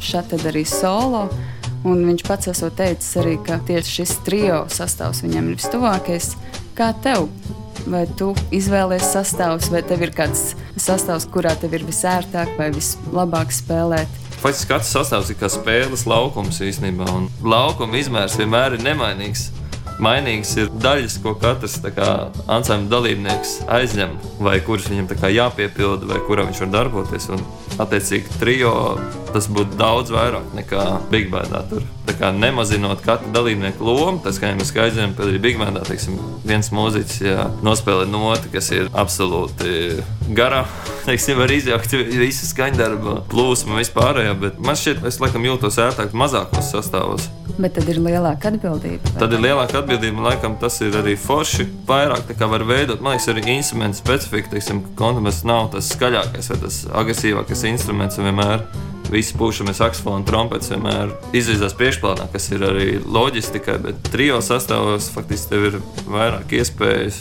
šādi 0.00 0.38
arī 0.48 0.62
solo. 0.64 1.26
Un 1.84 2.00
viņš 2.08 2.24
pats 2.24 2.48
esot 2.54 2.78
teicis 2.78 3.18
arī, 3.20 3.34
ka 3.44 3.58
tieši 3.68 3.92
šis 3.98 4.14
trio 4.24 4.62
sastāvs 4.72 5.20
viņam 5.26 5.50
ir 5.50 5.58
vistuvākais. 5.58 6.30
Kā 6.78 6.88
tev? 7.04 7.28
Vai 7.84 8.06
tu 8.16 8.30
izvēlējies 8.56 9.12
sastāvus, 9.18 9.68
vai 9.76 9.84
tev 9.84 10.06
ir 10.08 10.14
kāds 10.16 10.54
sastāvs, 10.80 11.28
kurā 11.36 11.52
tev 11.60 11.76
ir 11.76 11.84
visērtāk 11.84 12.56
vai 12.56 12.70
vislabāk 12.72 13.52
spēlēt? 13.52 14.24
Faktiski 14.40 14.72
katrs 14.72 14.96
sastāvs 14.96 15.36
ir 15.36 15.40
kā 15.44 15.52
spēles 15.52 16.08
laukums 16.08 16.64
īstenībā, 16.64 17.12
un 17.12 17.28
laukuma 17.44 18.00
izmērs 18.00 18.40
vienmēr 18.40 18.80
ir 18.80 18.88
nemainīgs 18.88 19.50
mainīgas 20.02 20.52
ir 20.60 20.72
daļas, 20.82 21.18
ko 21.24 21.34
katrs 21.40 21.78
ansambļa 22.46 22.92
dalībnieks 22.92 23.54
aizņem, 23.78 24.16
vai 24.44 24.58
kuras 24.64 24.90
viņam 24.92 25.08
jāpiepilda, 25.32 26.10
vai 26.10 26.20
kurā 26.28 26.46
viņš 26.48 26.64
var 26.64 26.74
darboties. 26.80 27.30
Un, 27.36 27.44
attiecīgi, 27.82 28.38
trijo 28.40 28.74
tas 29.36 29.50
būtu 29.52 29.76
daudz 29.76 30.14
vairāk 30.14 30.54
nekā 30.56 30.86
Big 31.12 31.28
Bandā. 31.32 31.60
Tur 31.68 31.84
kā, 32.16 32.30
nemazinot 32.32 33.02
katru 33.04 33.30
dalībnieku 33.34 33.84
lomu, 33.84 34.20
tas 34.24 34.40
kā 34.40 34.52
mēs 34.56 34.72
aizņemam, 34.72 35.14
piemēram, 35.18 35.42
Big 35.44 35.58
Bandā, 35.60 35.82
teiksim, 35.86 36.16
viens 36.46 36.70
mūziķis 36.72 37.18
jā, 37.26 37.46
nospēlē 37.66 38.06
noti, 38.08 38.50
kas 38.52 38.70
ir 38.72 38.88
absolūti 38.96 40.00
garā. 40.36 40.64
Teiksim, 41.06 41.38
var 41.38 41.52
izjaukt 41.54 41.92
visu 41.94 42.48
skaņdarbu, 42.48 43.20
plūsmu 43.30 43.76
vispārējo, 43.78 44.32
bet 44.40 44.56
man 44.64 44.78
šķiet, 44.78 45.04
es 45.06 45.20
laikam 45.22 45.44
jūtos 45.46 45.78
ērtāk 45.82 46.16
mazākos 46.16 46.72
sastāvos. 46.72 47.28
Bet 47.56 47.76
tad 47.78 47.86
ir 47.88 48.00
lielāka 48.02 48.50
atbildība. 48.50 49.14
Tad 49.20 49.32
ir 49.32 49.44
lielāka 49.44 49.80
atbildība, 49.80 50.18
un 50.18 50.26
laikam 50.26 50.58
tas 50.60 50.80
ir 50.84 50.96
arī 50.98 51.14
forši. 51.20 51.68
Vairāk 51.88 52.34
var 52.50 52.66
veidot, 52.68 53.00
man 53.00 53.14
liekas, 53.14 53.30
arī 53.32 53.46
instrumentu 53.54 54.02
specifika. 54.02 54.50
Teiksim, 54.52 54.82
kontrabas 54.98 55.40
nav 55.46 55.70
tas 55.72 55.88
skaļākais 55.94 56.52
vai 56.52 56.58
tas 56.66 56.82
agresīvākais 57.04 57.64
instruments. 57.70 58.20
Vienmēr 58.20 58.66
visi 59.12 59.36
pušami 59.38 59.74
saksofoni, 59.76 60.26
trompets 60.28 60.70
vienmēr 60.72 61.14
izvirzās 61.36 61.76
priekšplānā, 61.78 62.28
kas 62.32 62.50
ir 62.52 62.64
arī 62.66 62.88
loģiski 63.02 63.58
tikai, 63.58 63.78
bet 63.86 64.10
trijo 64.12 64.42
sastāvos 64.44 65.10
faktiski 65.14 65.52
tev 65.52 65.66
ir 65.70 65.80
vairāk 66.10 66.56
iespējas. 66.58 67.20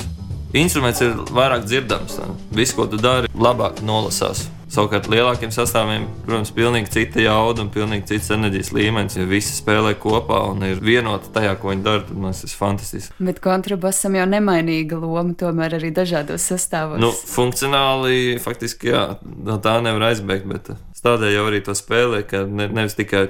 Instruments 0.56 1.02
ir 1.04 1.16
vairāk 1.36 1.66
dzirdams. 1.68 2.20
Viss, 2.56 2.76
ko 2.76 2.88
tu 2.88 3.00
dari, 3.02 3.32
labāk 3.36 3.84
nolasās. 3.84 4.46
Savukārt 4.72 5.06
lielākiem 5.12 5.52
sastāviem, 5.54 6.08
protams, 6.26 6.50
ir 6.50 6.58
pilnīgi 6.58 6.92
cita 6.96 7.22
jauda 7.22 7.62
un 7.64 7.70
pilnīgi 7.74 8.10
cits 8.10 8.32
enerģijas 8.34 8.72
līmenis. 8.76 9.18
Ja 9.20 9.28
visi 9.30 9.54
spēlē 9.54 9.94
kopā 10.02 10.42
un 10.50 10.66
ir 10.66 10.82
vienoti 10.84 11.30
tajā, 11.36 11.54
ko 11.62 11.70
viņi 11.72 11.86
dara, 11.86 12.02
tad 12.08 12.18
tas 12.26 12.42
ir 12.48 12.56
fantastiski. 12.58 13.16
Bet 13.30 13.40
kontrabasam 13.46 14.18
jau 14.18 14.26
nemainīga 14.30 15.00
loma, 15.00 15.38
tomēr 15.38 15.78
arī 15.78 15.94
dažādos 15.96 16.50
sastāvos. 16.50 17.00
Nu, 17.04 17.14
funkcionāli, 17.14 18.40
faktiski, 18.42 18.90
jā, 18.96 19.06
no 19.22 19.60
tā 19.62 19.78
nevar 19.86 20.10
aizbēgt, 20.10 20.50
bet 20.50 20.74
tādēļ 21.06 21.36
jau 21.38 21.48
arī 21.52 21.62
to 21.66 21.78
spēlē, 21.78 22.26
ka 22.26 22.44
ne, 22.50 22.66
nevis 22.74 22.98
tikai 22.98 23.28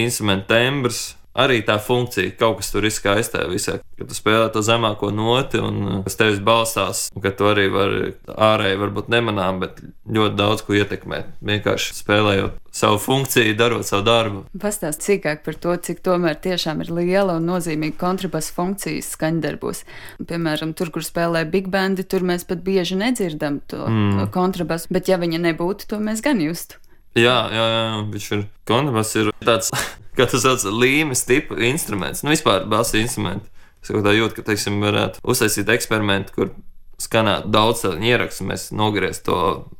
instrumentu 0.00 0.48
tembrs 0.54 1.10
arī 1.34 1.60
tā 1.66 1.76
funkcija, 1.82 2.32
kaut 2.38 2.60
kas 2.60 2.72
tur 2.72 2.86
izskaistē 2.88 3.44
visā. 3.50 3.78
Kad 3.98 4.10
tu 4.10 4.16
spēlē 4.16 4.48
to 4.52 4.62
zemāko 4.64 5.10
noti 5.14 5.60
un 5.62 6.02
uz 6.02 6.16
tevis 6.18 6.40
balstās, 6.42 7.08
un 7.14 7.22
ka 7.24 7.32
tu 7.36 7.46
arī 7.50 7.68
vari 7.72 8.14
ārēji 8.26 8.80
varbūt 8.80 9.10
nemanām, 9.12 9.60
bet 9.62 9.78
ļoti 10.10 10.38
daudz 10.38 10.64
ko 10.66 10.74
ietekmēt. 10.78 11.30
Vienkārši 11.46 11.94
spēlējot 12.00 12.58
savu 12.74 12.98
funkciju, 13.02 13.54
darot 13.58 13.86
savu 13.86 14.06
darbu. 14.06 14.42
Pastāst 14.62 15.04
cīkāk 15.06 15.44
par 15.46 15.58
to, 15.62 15.74
cik 15.76 16.02
tomēr 16.06 16.38
tiešām 16.42 16.82
ir 16.84 16.92
liela 16.98 17.38
un 17.38 17.48
nozīmīga 17.50 17.98
kontrabasa 18.00 18.54
funkcijas 18.56 19.12
skaņdarbos. 19.16 19.84
Piemēram, 20.26 20.74
tur, 20.78 20.92
kur 20.94 21.06
spēlē 21.06 21.44
big 21.50 21.70
bandi, 21.70 22.06
tur 22.06 22.26
mēs 22.26 22.46
pat 22.48 22.62
bieži 22.66 22.98
nedzirdam 22.98 23.60
to 23.70 23.86
mm. 23.86 24.30
kontrabasu, 24.34 24.90
bet 24.94 25.10
ja 25.10 25.18
viņa 25.20 25.42
nebūtu, 25.50 25.90
to 25.90 26.02
mēs 26.02 26.22
gan 26.24 26.42
justu. 26.42 26.80
Jā, 27.18 27.38
jā, 27.50 27.64
jā, 27.74 27.86
viņš 28.12 28.26
ir 28.36 28.42
kontrabas, 28.70 29.16
ir 29.18 29.32
tāds 29.42 29.72
kā 30.20 30.28
tas 30.30 30.44
sauc, 30.44 30.66
līmes 30.70 31.24
tipa 31.28 31.58
instruments. 31.70 32.24
Nu, 32.24 32.34
vispār 32.34 32.66
basa 32.70 33.00
instrumenti. 33.00 33.48
Es 33.80 33.88
kaut 33.88 34.04
kā 34.04 34.12
jūtu, 34.12 34.36
ka, 34.36 34.44
teiksim, 34.50 34.76
varētu 34.84 35.22
uztaisīt 35.32 35.70
eksperimentu, 35.72 36.34
kur 36.36 36.52
skanētu 37.00 37.48
daudz 37.52 37.86
tādu 37.86 38.04
ierakstu, 38.04 38.44
mēs 38.50 38.68
nogriezt 38.76 39.24
to 39.28 39.38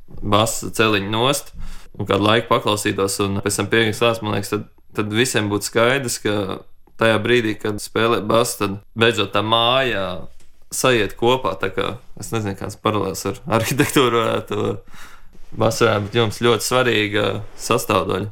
basa 0.08 0.70
celiņu 0.76 1.12
nost 1.12 1.52
un 1.98 2.08
kādu 2.08 2.24
laiku 2.24 2.48
paklausītos, 2.48 3.18
un 3.26 3.42
pēc 3.44 3.60
tam 3.60 3.68
pieņems 3.72 4.00
klāsts, 4.00 4.24
man 4.24 4.36
liekas, 4.38 4.54
tad, 4.54 4.66
tad 4.96 5.12
visiem 5.12 5.50
būtu 5.52 5.68
skaidrs, 5.68 6.16
ka 6.24 6.34
tajā 7.00 7.20
brīdī, 7.20 7.54
kad 7.60 7.80
spēlē 7.82 8.22
basu, 8.24 8.56
tad 8.62 8.80
beidzot 8.98 9.34
tā 9.34 9.44
mājā 9.44 10.06
sajiet 10.72 11.16
kopā. 11.20 11.56
Es 12.20 12.32
nezinu, 12.32 12.56
kāds 12.56 12.80
paralēls 12.80 13.26
ar 13.28 13.40
arhitektūru 13.58 14.24
varētu 14.24 14.60
būt. 14.64 14.98
Basarā, 15.60 15.96
bet 15.98 16.14
jums 16.14 16.36
ļoti 16.44 16.62
svarīga 16.62 17.22
sastāvdaļa 17.58 18.28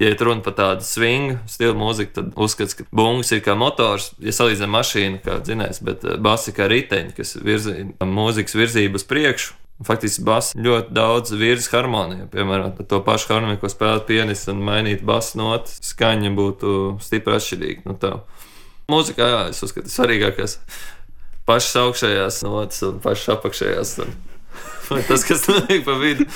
ja 0.00 0.12
runa 0.20 0.44
par 0.44 0.56
tādu 0.58 0.86
swingu 0.86 1.38
stilu 1.50 1.76
mūziku, 1.78 2.14
tad 2.18 2.32
uzskats, 2.36 2.76
ka 2.78 2.86
bungas 2.94 3.32
ir 3.34 3.42
kā 3.44 3.56
motors, 3.58 4.10
ja 4.22 4.34
salīdzinām 4.34 4.74
mašīnu, 4.76 5.20
kā 5.24 5.38
dzinējs, 5.44 5.82
bet 5.86 6.04
eh, 6.06 6.18
basi 6.22 6.54
kā 6.56 6.68
riteņi, 6.72 7.14
kas 7.16 7.36
virza 7.42 7.76
mūzikas 8.04 8.58
virzību 8.58 9.00
uz 9.00 9.06
priekšu. 9.08 9.56
Faktiski 9.84 10.22
bass 10.24 10.54
ļoti 10.56 10.94
daudz 10.96 11.34
virzas 11.36 11.68
harmoniju. 11.74 12.30
Piemēram, 12.32 12.78
to 12.88 13.02
pašu 13.04 13.34
harmoniju, 13.34 13.60
ko 13.60 13.68
spēlēt 13.68 14.06
pianists 14.08 14.48
un 14.48 14.62
mainīt 14.64 15.02
basu 15.04 15.36
notu, 15.36 15.74
skaņa 15.84 16.30
būtu 16.38 16.70
stipri 17.04 17.36
atšķirīga. 17.36 17.84
Nu, 17.84 17.96
tā. 18.00 18.14
Mūzikā, 18.88 19.26
jā, 19.28 19.42
es 19.52 19.60
uzskatu, 19.66 19.92
svarīgākais 19.92 20.56
pašas 21.46 21.76
augšējās 21.82 22.40
notis 22.46 22.82
un 22.88 23.02
pašas 23.04 23.34
apakšējās. 23.36 23.92
Un, 24.06 24.16
tas, 25.10 25.26
kas 25.28 25.44
notiek 25.50 25.84
pa 25.86 25.98
vidu. 26.00 26.26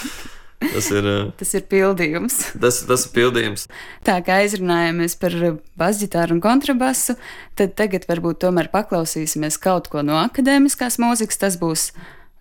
Tas 0.60 0.90
ir, 0.92 1.06
eh, 1.08 1.32
tas 1.40 1.54
ir 1.56 1.64
pildījums. 1.72 2.36
Tas, 2.60 2.82
tas 2.88 3.06
ir 3.06 3.12
pildījums. 3.16 3.66
Tā 4.04 4.18
kā 4.24 4.40
aizrunājāmies 4.44 5.16
par 5.20 5.36
basģitāru 5.80 6.36
un 6.36 6.42
kontrabasu, 6.44 7.16
tad 7.56 7.74
tagad 7.80 8.04
varbūt 8.10 8.42
tomēr 8.44 8.68
paklausīsimies 8.72 9.58
kaut 9.60 9.88
ko 9.92 10.04
no 10.04 10.20
akadēmiskās 10.20 11.00
mūzikas. 11.00 11.40
Tas 11.40 11.56
būs 11.60 11.90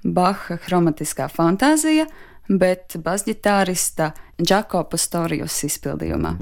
Baha 0.04 0.60
chromatiskā 0.64 1.30
fantāzija, 1.32 2.08
bet 2.50 3.00
basģitārista 3.04 4.14
Džakopa 4.40 5.00
Storijus 5.00 5.64
izpildījumā. 5.68 6.36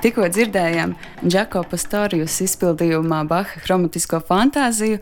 Tikko 0.00 0.30
dzirdējām 0.32 0.94
Džako 1.28 1.60
Pastorijus 1.68 2.38
izpildījumā 2.40 3.18
Baha 3.28 3.60
chromatisko 3.60 4.22
fantāziju. 4.24 4.96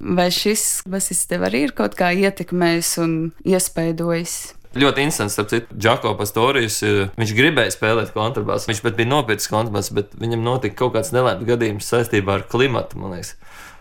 Vai 0.00 0.28
šis 0.30 0.84
basists 0.88 1.26
tev 1.28 1.42
arī 1.48 1.64
ir 1.66 1.72
kaut 1.74 1.96
kā 1.98 2.12
ietekmējis 2.14 2.92
un 3.02 3.16
iespaidojis? 3.42 4.36
Ļoti 4.78 5.02
interesants, 5.02 5.34
starp 5.34 5.50
citu, 5.50 5.74
Džako 5.74 6.14
Pastorijus. 6.20 6.78
Viņš 7.18 7.34
gribēja 7.34 7.74
spēlēt 7.74 8.14
kontrabasu. 8.14 8.70
Viņš 8.70 8.84
pat 8.86 9.00
bija 9.00 9.10
nopircis 9.10 9.50
kontrabasu, 9.50 9.96
bet 9.98 10.14
viņam 10.22 10.46
notika 10.46 10.78
kaut 10.84 10.94
kāds 10.94 11.10
nelēms 11.16 11.42
gadījums 11.50 11.90
saistībā 11.90 12.38
ar 12.38 12.46
klimatu, 12.54 13.02
man 13.02 13.16
liekas. 13.16 13.34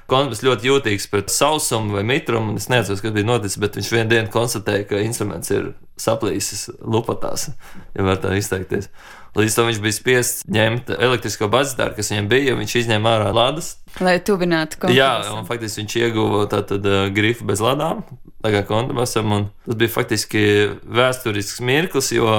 Kontrabass 0.10 0.44
ļoti 0.46 0.70
jūtīgs 0.70 1.08
pret 1.12 1.32
sausumu 1.34 1.98
vai 1.98 2.04
mitrumu. 2.08 2.56
Es 2.60 2.70
neatceros, 2.72 3.04
kas 3.04 3.14
bija 3.16 3.28
noticis, 3.28 3.60
bet 3.62 3.78
viņš 3.78 3.92
vienā 3.94 4.10
dienā 4.10 4.34
konstatēja, 4.34 4.88
ka 4.90 5.02
instruments 5.06 5.54
ir 5.54 5.72
saplīsis 6.00 6.70
lupatās, 6.80 7.50
ja 7.96 8.06
var 8.08 8.22
tā 8.24 8.34
izteikties. 8.40 8.90
Līdz 9.38 9.56
tam 9.56 9.68
viņš 9.70 9.82
bija 9.84 9.94
spiests 9.96 10.46
ņemt 10.50 10.90
elektrisko 10.96 11.50
bazitāru, 11.54 11.94
kas 11.98 12.10
viņam 12.10 12.30
bija, 12.32 12.56
viņš 12.58 12.76
izņēma 12.82 13.12
ārā 13.18 13.34
ladas. 13.36 13.76
Lai 14.02 14.18
tuvinātu 14.26 14.80
kontrabasu. 14.80 14.98
Jā, 14.98 15.36
un 15.38 15.46
faktiski 15.46 15.84
viņš 15.84 15.98
ieguva 16.02 16.48
tātad 16.50 16.88
uh, 16.90 17.04
grifu 17.14 17.46
bez 17.50 17.62
ladām, 17.62 18.02
tā 18.42 18.54
kā 18.56 18.64
kontrabasam. 18.70 19.52
Tas 19.68 19.78
bija 19.78 19.94
faktiski 19.94 20.42
vēsturisks 20.90 21.62
mirklis, 21.62 22.10
jo 22.16 22.32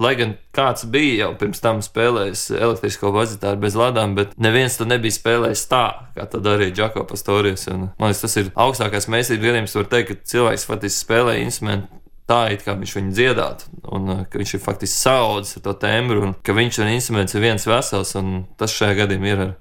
Lai 0.00 0.14
gan 0.18 0.32
kāds 0.54 0.88
bija 0.90 1.24
jau 1.24 1.32
pirms 1.38 1.60
tam 1.62 1.82
spēlējis 1.84 2.48
elektrisko 2.56 3.12
bazitāru 3.14 3.60
bez 3.62 3.76
ladām, 3.78 4.16
bet 4.18 4.32
neviens 4.42 4.78
to 4.78 4.86
nebija 4.90 5.14
spēlējis 5.14 5.66
tā, 5.70 5.84
kā 6.16 6.26
to 6.30 6.40
darīja 6.42 6.74
Džako 6.74 7.04
Pastorijas. 7.10 7.68
Un, 7.70 7.90
man 8.00 8.10
liekas, 8.10 8.24
tas 8.24 8.38
ir 8.42 8.50
augstākais 8.58 9.06
mēsības 9.12 9.44
gadījums, 9.44 9.76
var 9.78 9.90
teikt, 9.92 10.10
ka 10.10 10.32
cilvēks 10.34 10.66
faktiski 10.70 11.04
spēlē 11.04 11.38
instrumentu 11.44 12.02
tā, 12.28 12.40
it 12.54 12.64
kā 12.64 12.74
viņš 12.78 12.94
viņu 12.98 13.12
dziedātu, 13.14 13.68
un 13.94 14.08
uh, 14.10 14.22
ka 14.30 14.40
viņš 14.40 14.56
ir 14.56 14.62
faktiski 14.64 14.96
saudzis 14.96 15.58
ar 15.58 15.66
to 15.66 15.74
tembru, 15.84 16.22
un 16.28 16.32
ka 16.44 16.56
viņš 16.56 16.80
un 16.80 16.92
instruments 16.94 17.36
ir 17.36 17.44
viens 17.44 17.68
vesels, 17.68 18.14
un 18.20 18.46
tas 18.60 18.72
šajā 18.72 18.96
gadījumā 19.02 19.30
ir 19.30 19.44
ar 19.44 19.52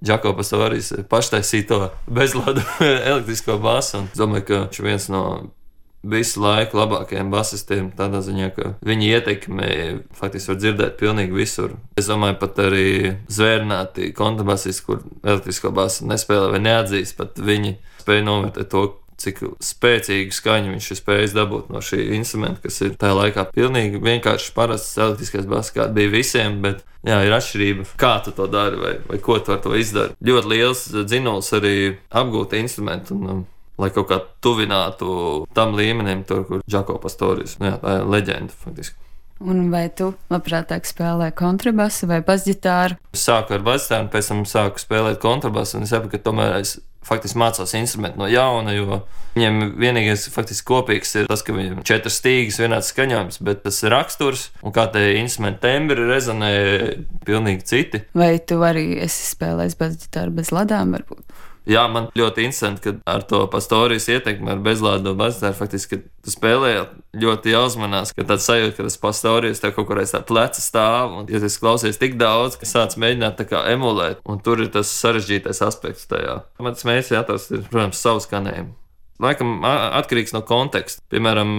Džakopas 0.00 0.52
Torijas 0.52 0.92
paštaisīto 1.10 1.90
bezladu 2.08 2.64
elektrisko 3.10 3.58
basu. 3.60 4.06
Es 4.08 4.20
domāju, 4.20 4.46
ka 4.48 4.60
viņš 4.62 4.80
ir 4.80 4.86
viens 4.86 5.08
no 5.12 5.24
visu 6.02 6.40
laiku 6.42 6.80
labākajiem 6.80 7.30
basistiem. 7.32 7.90
Tādā 7.96 8.22
ziņā, 8.24 8.50
ka 8.56 8.72
viņi 8.86 9.10
ietekmē 9.16 9.70
faktiski 10.16 10.52
var 10.52 10.60
dzirdēt 10.60 10.96
pilnīgi 11.00 11.36
visur. 11.36 11.76
Es 12.00 12.08
domāju, 12.10 12.38
pat 12.40 12.62
arī 12.64 13.16
zvērnāti 13.32 14.12
kontrabasisti, 14.16 14.86
kur 14.86 15.04
elektrisko 15.24 15.74
basu 15.76 16.08
nespēlē 16.10 16.54
vai 16.56 16.64
neatzīst, 16.64 17.18
pat 17.20 17.40
viņi 17.40 17.76
spēja 18.02 18.26
novērtēt 18.28 18.72
to. 18.72 18.88
Cik 19.20 19.42
spēcīgu 19.60 20.32
skaņu 20.32 20.70
viņš 20.72 20.86
ir 20.94 20.96
spējis 20.96 21.34
dabūt 21.36 21.66
no 21.68 21.82
šī 21.84 21.98
instrumenta, 22.16 22.62
kas 22.64 22.78
ir 22.80 22.94
tajā 22.96 23.18
laikā 23.18 23.42
pilnīgi 23.52 24.00
vienkārši 24.00 24.54
parasts 24.56 24.96
elektriskais 24.96 25.44
bass, 25.44 25.74
kāda 25.74 25.92
bija 25.98 26.08
visiem, 26.14 26.56
bet 26.64 26.80
jā, 27.04 27.18
ir 27.28 27.36
atšķirība, 27.36 27.84
kā 28.00 28.14
tu 28.24 28.32
to 28.32 28.48
dari 28.48 28.80
vai, 28.80 28.94
vai 29.10 29.20
ko 29.20 29.36
tu 29.44 29.52
ar 29.52 29.60
to 29.60 29.74
izdari. 29.76 30.16
Ļoti 30.24 30.52
liels 30.54 30.86
dzinols 31.04 31.52
arī 31.60 31.74
apgūt 32.08 32.56
instrumentu. 32.62 33.18
Un, 33.18 33.28
um, 33.34 33.44
lai 33.80 33.90
kaut 33.94 34.10
kā 34.10 34.20
tuvinātu 34.44 35.46
tam 35.56 35.76
līmenim, 35.78 36.24
tur, 36.28 36.44
kur 36.48 36.64
Džako 36.68 36.98
Pastoris, 37.02 37.58
nu, 37.60 37.72
jā, 37.72 37.78
tā 37.82 38.00
ir 38.00 38.10
leģenda 38.16 38.56
faktiski. 38.64 38.98
Un 39.40 39.70
vai 39.72 39.86
tu 39.96 40.10
labprātāk 40.28 40.84
spēlē 40.84 41.30
kontrabasu 41.32 42.10
vai 42.10 42.18
basģitāru? 42.24 42.98
Es 43.16 43.24
sāku 43.24 43.56
ar 43.56 43.64
basģitāru, 43.64 44.10
pēc 44.12 44.28
tam 44.28 44.44
sāku 44.48 44.82
spēlēt 44.82 45.20
kontrabasu, 45.22 45.78
un 45.78 45.86
es 45.86 45.94
saprotu, 45.94 46.18
ka 46.18 46.26
tomēr 46.28 46.58
es 46.58 46.76
faktiski 47.06 47.40
mācos 47.40 47.72
instrumentu 47.78 48.20
no 48.20 48.28
jauna, 48.28 48.74
jo 48.76 49.00
viņiem 49.34 49.74
vienīgais 49.80 50.26
faktiski 50.34 50.66
kopīgs 50.68 51.14
ir 51.16 51.30
tas, 51.30 51.40
ka 51.46 51.54
viņiem 51.56 51.80
ir 51.80 51.86
četras 51.88 52.18
stīgas, 52.20 52.60
vienāds 52.60 52.90
skaņojums, 52.92 53.40
bet 53.46 53.62
tas 53.64 53.80
raksturs 53.88 54.50
un 54.60 54.74
kā 54.76 54.84
tie 54.92 55.14
instrumenti 55.22 55.64
tembri 55.64 56.04
rezonē 56.10 56.52
pilnīgi 57.24 57.66
citi. 57.70 58.02
Vai 58.12 58.34
tu 58.44 58.60
arī 58.66 59.00
esi 59.06 59.30
spēlējis 59.32 59.78
basģitāru 59.80 60.36
bez 60.36 60.52
ladām 60.52 60.92
varbūt? 60.98 61.24
Jā, 61.68 61.82
man 61.92 62.08
ļoti 62.16 62.46
interesanti, 62.46 62.82
ka 62.86 63.12
ar 63.12 63.24
to 63.28 63.42
pastorijas 63.52 64.08
ietekmi, 64.10 64.48
ar 64.54 64.62
bezlādu 64.64 65.12
bazitāru, 65.18 65.58
faktiski, 65.58 65.98
ka 66.00 66.24
tu 66.24 66.32
spēlē 66.32 66.72
ļoti 67.20 67.52
jāuzmanās, 67.52 68.14
ka 68.16 68.24
tāds 68.26 68.48
sajūta, 68.48 68.76
ka 68.78 68.86
tas 68.88 68.98
pastorijas 69.02 69.60
tev 69.60 69.74
kaut 69.76 69.90
kur 69.90 70.00
aiz 70.00 70.14
tā 70.14 70.22
pleca 70.24 70.62
stāv, 70.64 71.18
un, 71.20 71.28
ja 71.30 71.42
tas 71.42 71.58
klausies 71.60 72.00
tik 72.00 72.16
daudz, 72.20 72.56
ka 72.60 72.68
sāc 72.68 72.96
mēģināt 73.00 73.38
tā 73.42 73.48
kā 73.52 73.62
emulēt, 73.74 74.24
un 74.24 74.40
tur 74.40 74.64
ir 74.64 74.72
tas 74.72 74.90
sarežģītais 75.02 75.62
aspekts 75.66 76.08
tajā. 76.10 76.40
Man 76.62 76.76
tas 76.76 76.88
mērķis 76.88 77.18
atrast, 77.20 77.52
ir, 77.54 77.66
protams, 77.68 78.00
savu 78.00 78.24
skanējumu. 78.24 78.76
Laikam 79.20 79.60
atkarīgs 79.68 80.32
no 80.32 80.40
konteksta. 80.48 81.02
Piemēram, 81.12 81.50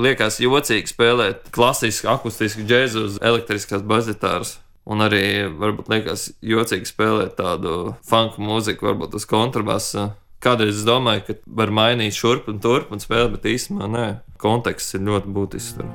liekas 0.00 0.38
jocīgi 0.40 0.88
spēlēt 0.94 1.50
klasisku, 1.52 2.08
akustisku 2.08 2.64
džēzu 2.64 3.02
uz 3.04 3.18
elektriskās 3.20 3.84
bazitāras. 3.84 4.56
Un 4.82 5.04
arī 5.04 5.46
varbūt 5.46 5.90
liekas 5.92 6.32
jocīgi 6.42 6.90
spēlēt 6.90 7.36
tādu 7.38 7.94
funku 8.08 8.42
mūziku, 8.42 8.88
varbūt 8.90 9.14
uz 9.14 9.26
kontrabasa. 9.30 10.10
Kādreiz 10.42 10.80
es 10.80 10.86
domāju, 10.86 11.22
ka 11.28 11.36
var 11.46 11.70
mainīt 11.70 12.16
šurp 12.18 12.48
un 12.50 12.58
turp 12.58 12.90
un 12.90 12.98
spēlēt, 12.98 13.36
bet 13.36 13.46
īstenībā 13.52 13.86
nē, 13.92 14.06
konteksts 14.42 14.98
ir 14.98 15.06
ļoti 15.06 15.36
būtisks. 15.36 15.86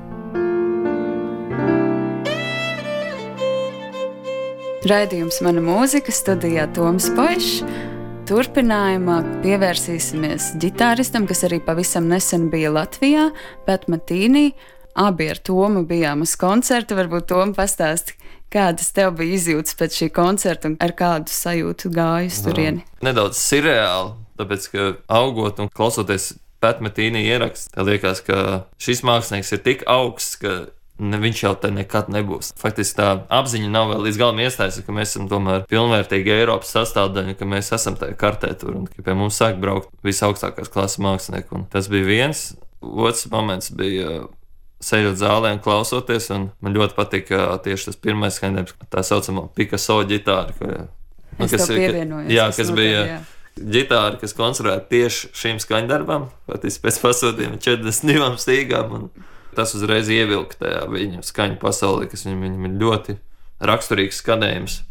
Raidījums 4.88 5.42
Mana 5.44 5.60
mūzika 5.60 6.12
studijā 6.14 6.64
Toms 6.72 7.10
Pošs. 7.12 7.60
Turpinājumā 8.28 9.18
pievērsīsimies 9.42 10.52
ģitāristam, 10.62 11.26
kas 11.28 11.42
arī 11.48 11.58
pavisam 11.64 12.08
nesen 12.08 12.46
bija 12.52 12.70
Latvijā, 12.72 13.26
Pēc 13.68 13.88
Matīnī. 13.92 14.52
Abi 14.98 15.28
ar 15.32 15.40
Tomu 15.44 15.82
bijām 15.88 16.24
uz 16.24 16.36
koncertu. 16.40 16.96
Varbūt 16.96 17.28
Tomu 17.32 17.56
pastāsti, 17.58 18.16
Kādas 18.52 18.92
tev 18.96 19.12
bija 19.18 19.36
izjūtas 19.36 19.76
pēc 19.76 20.00
šī 20.00 20.08
koncerta 20.16 20.70
un 20.70 20.78
ar 20.80 20.94
kādu 20.96 21.32
sajūtu 21.32 21.92
gāju 21.92 22.30
uz 22.32 22.40
turieni? 22.46 22.84
Nedaudz 23.04 23.40
surreāli, 23.42 24.14
tāpēc 24.40 24.68
ka 24.72 24.90
augot 25.20 25.60
un 25.60 25.72
klausoties 25.72 26.32
Pētmetīnī 26.58 27.20
ierakstā, 27.28 27.84
liekas, 27.86 28.18
ka 28.26 28.64
šis 28.82 29.04
mākslinieks 29.06 29.52
ir 29.54 29.60
tik 29.62 29.84
augsts, 29.86 30.40
ka 30.42 30.54
ne, 30.98 31.20
viņš 31.22 31.42
jau 31.44 31.52
te 31.62 31.70
nekad 31.70 32.08
nebūs. 32.10 32.50
Faktiski 32.58 32.98
tā 32.98 33.10
apziņa 33.30 33.68
nav 33.70 33.92
vēl 33.92 34.08
līdz 34.08 34.18
galam 34.18 34.42
iestājusies, 34.42 34.86
ka 34.86 34.94
mēs 34.96 35.12
esam 35.12 35.28
tomēr 35.30 35.68
pilnvērtīgi 35.70 36.34
Eiropas 36.34 36.72
sastāvdaļa, 36.74 37.36
ka 37.38 37.46
mēs 37.52 37.70
esam 37.76 37.98
tajā 38.00 38.16
kartē 38.18 38.50
tur 38.58 38.74
un 38.80 38.88
ka 38.90 39.04
pie 39.06 39.14
mums 39.18 39.38
sāk 39.38 39.60
braukt 39.62 39.92
visaugstākās 40.06 40.72
klases 40.74 40.98
mākslinieki. 41.04 41.54
Un 41.60 41.68
tas 41.70 41.90
bija 41.92 42.08
viens. 42.08 42.48
Otrs 42.82 43.28
moments 43.30 43.70
bija 43.74 44.24
sēžot 44.84 45.18
zālē 45.20 45.54
un 45.56 45.62
klausoties. 45.62 46.28
Un 46.34 46.48
man 46.64 46.76
ļoti 46.76 46.96
patīk 46.96 47.32
tieši 47.64 47.90
tas 47.90 47.98
pirmais 48.00 48.38
skaņdarbs, 48.38 48.76
tā 48.92 49.04
saucamā 49.06 49.48
Picasso 49.56 50.00
ģitāra. 50.08 50.54
Kur, 50.58 50.74
nu, 51.38 51.48
kas, 51.48 51.68
jā, 52.32 52.48
kas 52.56 52.72
bija 52.74 53.00
jā. 53.06 53.18
ģitāra, 53.58 54.18
kas 54.20 54.36
konstruēta 54.38 54.88
tieši 54.92 55.32
šīm 55.38 55.62
skaņdarbām, 55.64 56.28
patiesībā 56.50 56.88
pēc 56.88 57.00
pasūtījuma 57.06 57.62
42 57.64 58.44
stīgām. 58.44 59.08
Tas 59.58 59.72
uzreiz 59.74 60.06
ievilka 60.12 60.60
tajā 60.60 60.84
viņa 60.92 61.24
skaņu 61.26 61.58
pasaulē, 61.58 62.06
kas 62.10 62.22
viņam, 62.26 62.44
viņam 62.46 62.68
ir 62.68 62.78
ļoti 62.84 63.18
raksturīgs 63.66 64.22
skanējums. 64.22 64.82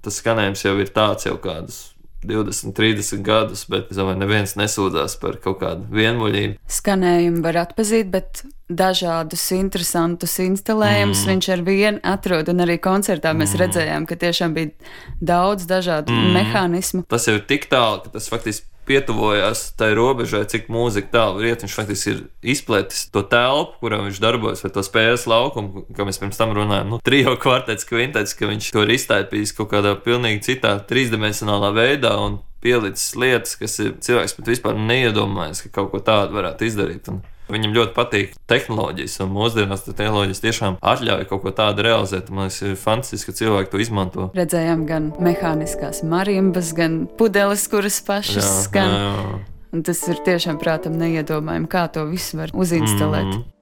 Tas 0.00 0.18
skanējums 0.18 0.64
jau 0.64 0.74
ir 0.80 0.90
tāds 0.96 1.28
jau 1.28 1.36
kādus 1.38 1.89
20, 2.26 2.74
30 2.76 3.22
gadus, 3.24 3.64
bet 3.70 3.90
es 3.92 3.98
domāju, 3.98 4.20
neviens 4.20 4.56
nesūdzās 4.60 5.16
par 5.22 5.38
kaut 5.40 5.60
kādu 5.62 5.86
vienmuļību. 5.94 6.58
Skanējumu 6.70 7.44
var 7.44 7.62
atpazīt, 7.62 8.10
bet 8.12 8.42
dažādus 8.70 9.44
interesantus 9.56 10.36
instalējumus 10.44 11.24
mm. 11.24 11.30
viņš 11.32 11.48
ar 11.54 11.62
vienu 11.66 12.02
atrod. 12.06 12.50
Un 12.52 12.64
arī 12.66 12.76
koncertā 12.82 13.32
mēs 13.36 13.56
mm. 13.56 13.62
redzējām, 13.64 14.08
ka 14.10 14.18
tiešām 14.20 14.56
bija 14.56 14.92
daudz 15.32 15.66
dažādu 15.70 16.14
mm. 16.14 16.34
mehānismu. 16.36 17.06
Tas 17.10 17.26
jau 17.28 17.38
ir 17.38 17.46
tik 17.48 17.70
tālu, 17.72 18.04
ka 18.04 18.14
tas 18.18 18.28
faktiski 18.30 18.68
pietuvojās 18.90 19.64
tai 19.78 19.92
robežai, 19.96 20.42
cik 20.50 20.68
mūzika 20.72 21.12
tālu 21.14 21.46
ir. 21.46 21.56
Viņš 21.60 21.78
faktiski 21.78 22.14
ir 22.14 22.20
izplētis 22.54 23.06
to 23.14 23.22
telpu, 23.30 23.78
kurā 23.84 24.02
viņš 24.02 24.20
darbojas, 24.22 24.64
vai 24.66 24.72
to 24.74 24.84
spēles 24.86 25.26
laukumu, 25.30 25.86
kā 25.94 26.06
mēs 26.08 26.20
pirms 26.20 26.40
tam 26.40 26.54
runājām. 26.56 26.94
Nu, 26.94 27.00
trijo 27.06 27.36
kvartets, 27.40 27.86
kvintets, 27.88 28.36
ka 28.38 28.50
viņš 28.50 28.70
to 28.74 28.84
ir 28.86 28.94
iztaipījis 28.98 29.54
kaut 29.58 29.70
kādā 29.74 29.94
pilnīgi 30.02 30.44
citā 30.50 30.76
trīsdimensionālā 30.90 31.74
veidā 31.76 32.16
pielicis 32.60 33.14
lietas, 33.16 33.56
kas 33.56 33.78
ir 33.80 33.94
cilvēks 34.04 34.36
pat 34.36 34.50
vispār 34.52 34.80
neiedomājas, 34.80 35.62
ka 35.64 35.72
kaut 35.80 35.94
ko 35.94 36.02
tādu 36.04 36.36
varētu 36.36 36.66
izdarīt. 36.68 37.08
Un 37.12 37.22
Viņam 37.50 37.74
ļoti 37.76 37.94
patīk 37.96 38.34
tehnoloģijas, 38.50 39.18
un 39.24 39.32
mūsdienās 39.34 39.84
tehnoloģijas 39.88 40.42
tiešām 40.44 40.78
atļauj 40.92 41.28
kaut 41.30 41.44
ko 41.44 41.54
tādu 41.56 41.86
realizēt. 41.86 42.30
Man 42.30 42.48
liekas, 42.48 42.62
ir 42.62 42.76
fantastiski, 42.80 43.30
ka 43.30 43.40
cilvēki 43.42 43.72
to 43.72 43.82
izmanto. 43.82 44.30
Redzējām 44.38 44.84
gan 44.88 45.12
mehāniskās 45.22 46.04
marimbas, 46.06 46.74
gan 46.76 47.04
pudeles, 47.18 47.66
kuras 47.70 48.00
pašas 48.06 48.44
jā, 48.44 48.58
skan. 48.66 48.92
Jā, 48.96 49.14
jā. 49.14 49.40
Un 49.70 49.86
tas 49.86 50.00
ir 50.10 50.18
tiešām 50.26 50.58
prātam 50.58 50.98
neiedomājami, 50.98 51.70
kā 51.70 51.86
to 51.94 52.08
visu 52.10 52.40
var 52.40 52.50
uzinstalēt. 52.54 53.26
Mm 53.26 53.38
-hmm. 53.38 53.59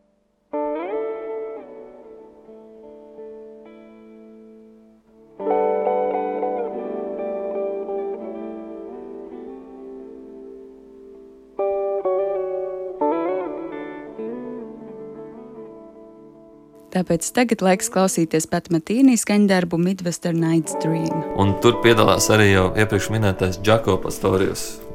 Tāpēc 16.99 17.29
tagad 17.31 17.61
laiks 17.63 17.93
klausīties 17.95 18.49
Pat 18.51 18.73
Matīnī 18.75 19.15
skaņdarbu 19.23 19.79
Midwestern 19.79 20.43
Nights 20.43 20.75
Dream. 20.83 21.23
Un 21.39 21.55
tur 21.63 21.79
piedalās 21.85 22.27
arī 22.35 22.51
jau 22.51 22.73
iepriekš 22.75 23.13
minētais 23.15 23.63
Džako 23.63 24.01
Pastorijus. 24.03 24.88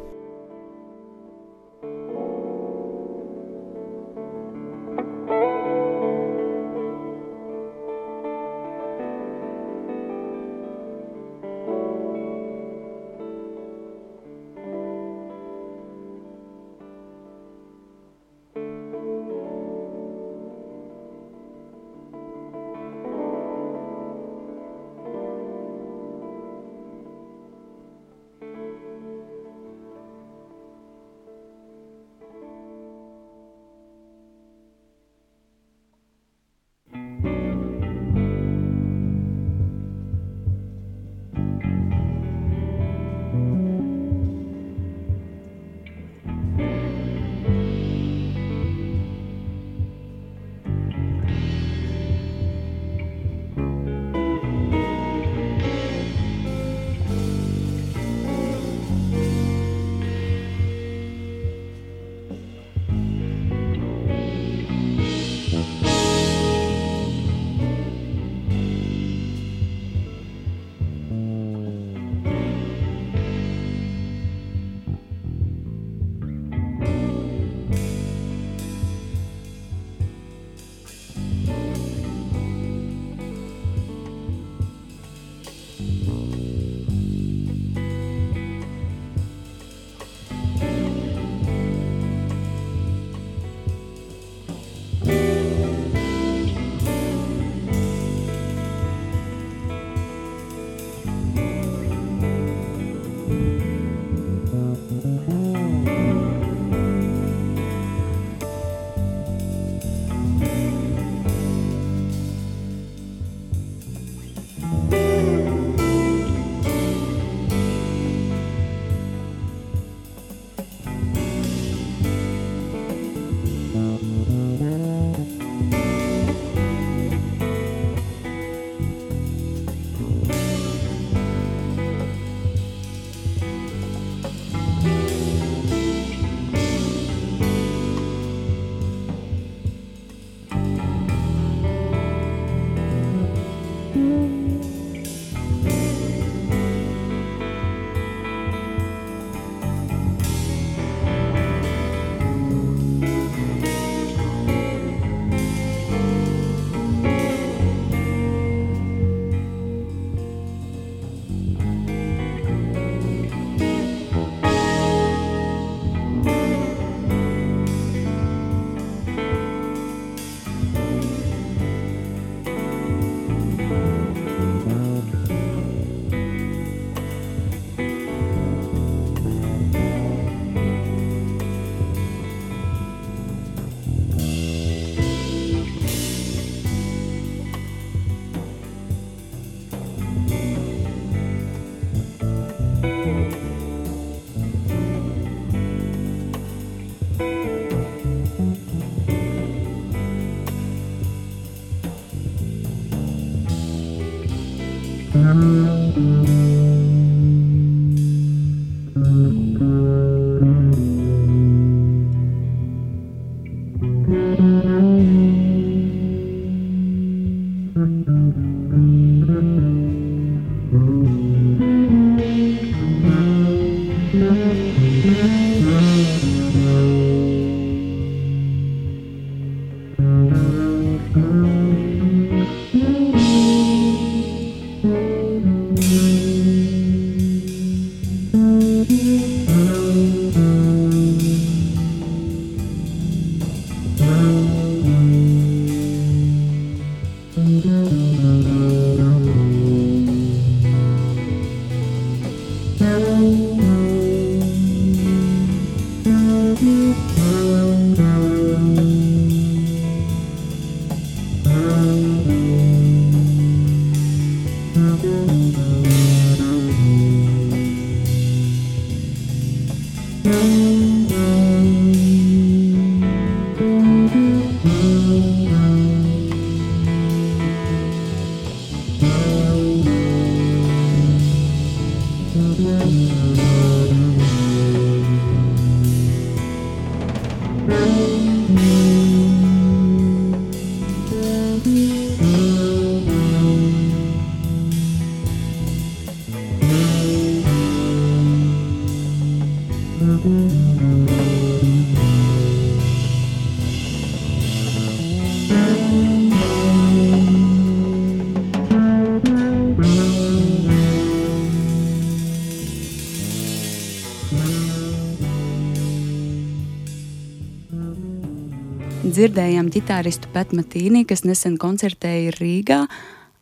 Dzirdējām 319.34 319.72
ģitāristu 319.74 320.30
Petmatīnī, 320.30 321.00
kas 321.10 321.24
nesen 321.26 321.56
koncertēja 321.58 322.36
Rīgā. 322.36 322.84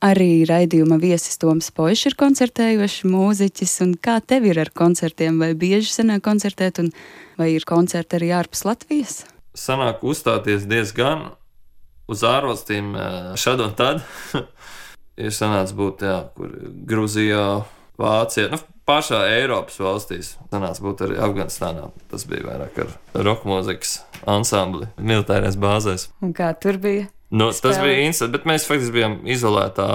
Arī 0.07 0.45
raidījuma 0.47 0.95
viesis 1.01 1.35
Toms 1.41 1.67
Pošs 1.75 2.05
ir 2.07 2.15
koncertējošs 2.15 3.01
mūziķis. 3.11 3.73
Kā 3.99 4.21
tev 4.23 4.47
ir 4.47 4.61
ar 4.63 4.71
koncertiem? 4.71 5.41
Vai 5.43 5.49
bieži 5.51 5.91
sanāk 5.91 6.23
koncertēt, 6.23 6.79
un 6.79 6.93
vai 7.35 7.49
ir 7.57 7.67
koncerti 7.67 8.21
arī 8.21 8.31
ārpus 8.37 8.63
Latvijas? 8.69 9.17
Sanāk 9.51 9.99
uzstāties 10.07 10.63
diezgan 10.63 11.33
uz 12.07 12.23
ārvalstīm 12.23 12.95
šad 13.35 13.67
un 13.67 13.75
tad. 13.75 13.99
ir 15.27 15.35
sanācis 15.35 15.75
būt, 15.75 16.07
jā, 16.07 16.21
kur 16.39 16.55
Grūzijā, 16.87 17.45
Vācijā, 17.99 18.47
nu, 18.55 18.63
pašā 18.91 19.23
Eiropas 19.37 19.79
valstīs. 19.79 20.35
Sanāca 20.51 20.83
būt 20.83 21.05
arī 21.07 21.17
Afganistānā. 21.23 21.87
Tas 22.11 22.27
bija 22.27 22.49
vairāk 22.49 22.83
ar 22.83 23.23
roka 23.25 23.47
mūzikas 23.49 24.01
ansambli 24.29 24.91
militārās 24.99 25.57
bāzēs. 25.59 26.09
Un 26.25 26.35
kā 26.37 26.51
tur 26.59 26.79
bija? 26.81 27.07
Nu, 27.31 27.49
spēlē? 27.55 27.61
tas 27.63 27.79
bija 27.79 28.03
interesanti, 28.03 28.35
bet 28.35 28.47
mēs 28.49 28.67
faktiski 28.67 28.97
bijām 28.97 29.17
izolētā 29.31 29.87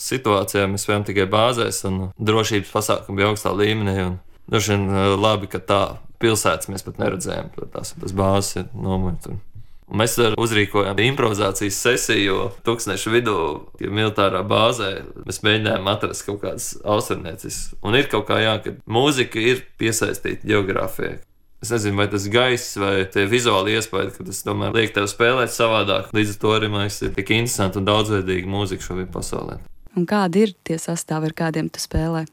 situācijā. 0.00 0.66
Mēs 0.68 0.84
bijām 0.88 1.06
tikai 1.08 1.24
bāzēs, 1.32 1.80
un 1.88 2.10
drošības 2.20 2.72
pasākumi 2.74 3.22
bija 3.22 3.32
augstā 3.32 3.54
līmenī. 3.56 4.10
Droši 4.46 4.74
vien 4.74 4.86
eh, 4.92 5.08
labi, 5.16 5.48
ka 5.50 5.62
tā 5.64 5.82
pilsētas 6.22 6.68
mēs 6.72 6.84
pat 6.86 7.00
neredzējām. 7.02 7.52
Tās, 7.72 7.94
tas 7.96 8.16
bāzes 8.16 8.60
ir 8.60 8.68
nomuļķis. 8.76 9.40
Un 9.86 10.00
mēs 10.00 10.16
uzrīkojām 10.18 10.98
improvizācijas 11.04 11.76
sesiju 11.78 12.48
tūkstošu 12.66 13.12
vidū, 13.14 13.36
ja 13.78 13.90
militārā 13.94 14.42
bāzē. 14.46 14.90
Mēs 15.22 15.44
mēģinājām 15.46 15.86
atrast 15.92 16.26
kaut 16.26 16.40
kādas 16.42 16.72
austrumnieces. 16.82 17.60
Un 17.86 17.94
ir 17.98 18.10
kaut 18.10 18.26
kā 18.26 18.40
jā, 18.42 18.56
ka 18.64 18.74
mūzika 18.90 19.38
ir 19.38 19.62
piesaistīta 19.78 20.42
geogrāfijai. 20.48 21.20
Es 21.62 21.70
nezinu, 21.72 21.96
vai 22.02 22.08
tas 22.10 22.26
gaiss 22.28 22.76
vai 22.78 23.06
tie 23.10 23.24
vizuāli 23.30 23.78
iespējas, 23.78 24.18
ka 24.18 24.26
tas 24.26 24.42
tomēr 24.44 24.74
liek 24.76 24.92
tev 24.94 25.06
spēlēt 25.10 25.54
savādāk. 25.54 26.10
Līdz 26.14 26.34
ar 26.34 26.42
to 26.42 26.52
arī 26.58 26.68
man 26.74 26.90
ir 26.90 27.14
tik 27.16 27.32
interesanti 27.38 27.80
un 27.80 27.88
daudzveidīga 27.88 28.50
mūzika 28.50 28.90
šobrīd 28.90 29.08
pasaulē. 29.14 29.56
Un 29.96 30.04
kādi 30.06 30.44
ir 30.44 30.52
tie 30.66 30.76
sastāvi, 30.82 31.30
ar 31.30 31.38
kādiem 31.38 31.70
tu 31.72 31.80
spēlē? 31.80 32.26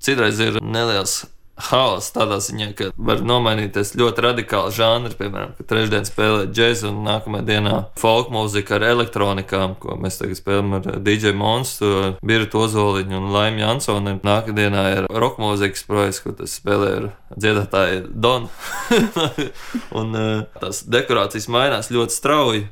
Citreiz 0.00 0.38
ir 0.40 0.60
neliels 0.62 1.24
haoss 1.68 2.12
tādā 2.14 2.38
ziņā, 2.42 2.68
ka 2.78 2.88
var 2.96 3.22
nomainīties 3.26 3.94
ļoti 4.00 4.24
radikāli 4.26 4.74
žanri. 4.76 5.16
Piemēram, 5.18 5.54
ka 5.58 5.66
trešdien 5.70 6.08
spēlē 6.08 6.46
džēzu 6.50 6.90
un 6.90 7.02
nākamajā 7.06 7.46
dienā 7.48 7.76
folk 8.00 8.32
mūzika 8.34 8.78
ar 8.78 8.86
elektronikām, 8.90 9.76
ko 9.82 9.98
mēs 10.00 10.20
tagad 10.20 10.40
spēlējam 10.40 10.76
ar 10.78 10.88
DJ 11.06 11.34
Monstu, 11.36 11.92
Birtu 12.26 12.64
Ozoliņu 12.64 13.20
un 13.20 13.30
Laimu 13.34 13.64
Jansonu. 13.64 14.16
Nākamajā 14.20 14.56
dienā 14.56 14.86
ir 14.96 15.10
roka 15.10 15.42
mūzikas 15.42 15.86
projekts, 15.88 16.22
ko 16.24 16.34
tas 16.38 16.56
spēlē 16.60 16.90
ar 16.96 17.10
dziedātāju 17.36 18.08
Donu. 18.10 18.50
un 20.00 20.18
eh, 20.18 20.32
tās 20.60 20.84
dekorācijas 20.88 21.48
mainās 21.52 21.92
ļoti 21.92 22.16
strauji. 22.16 22.66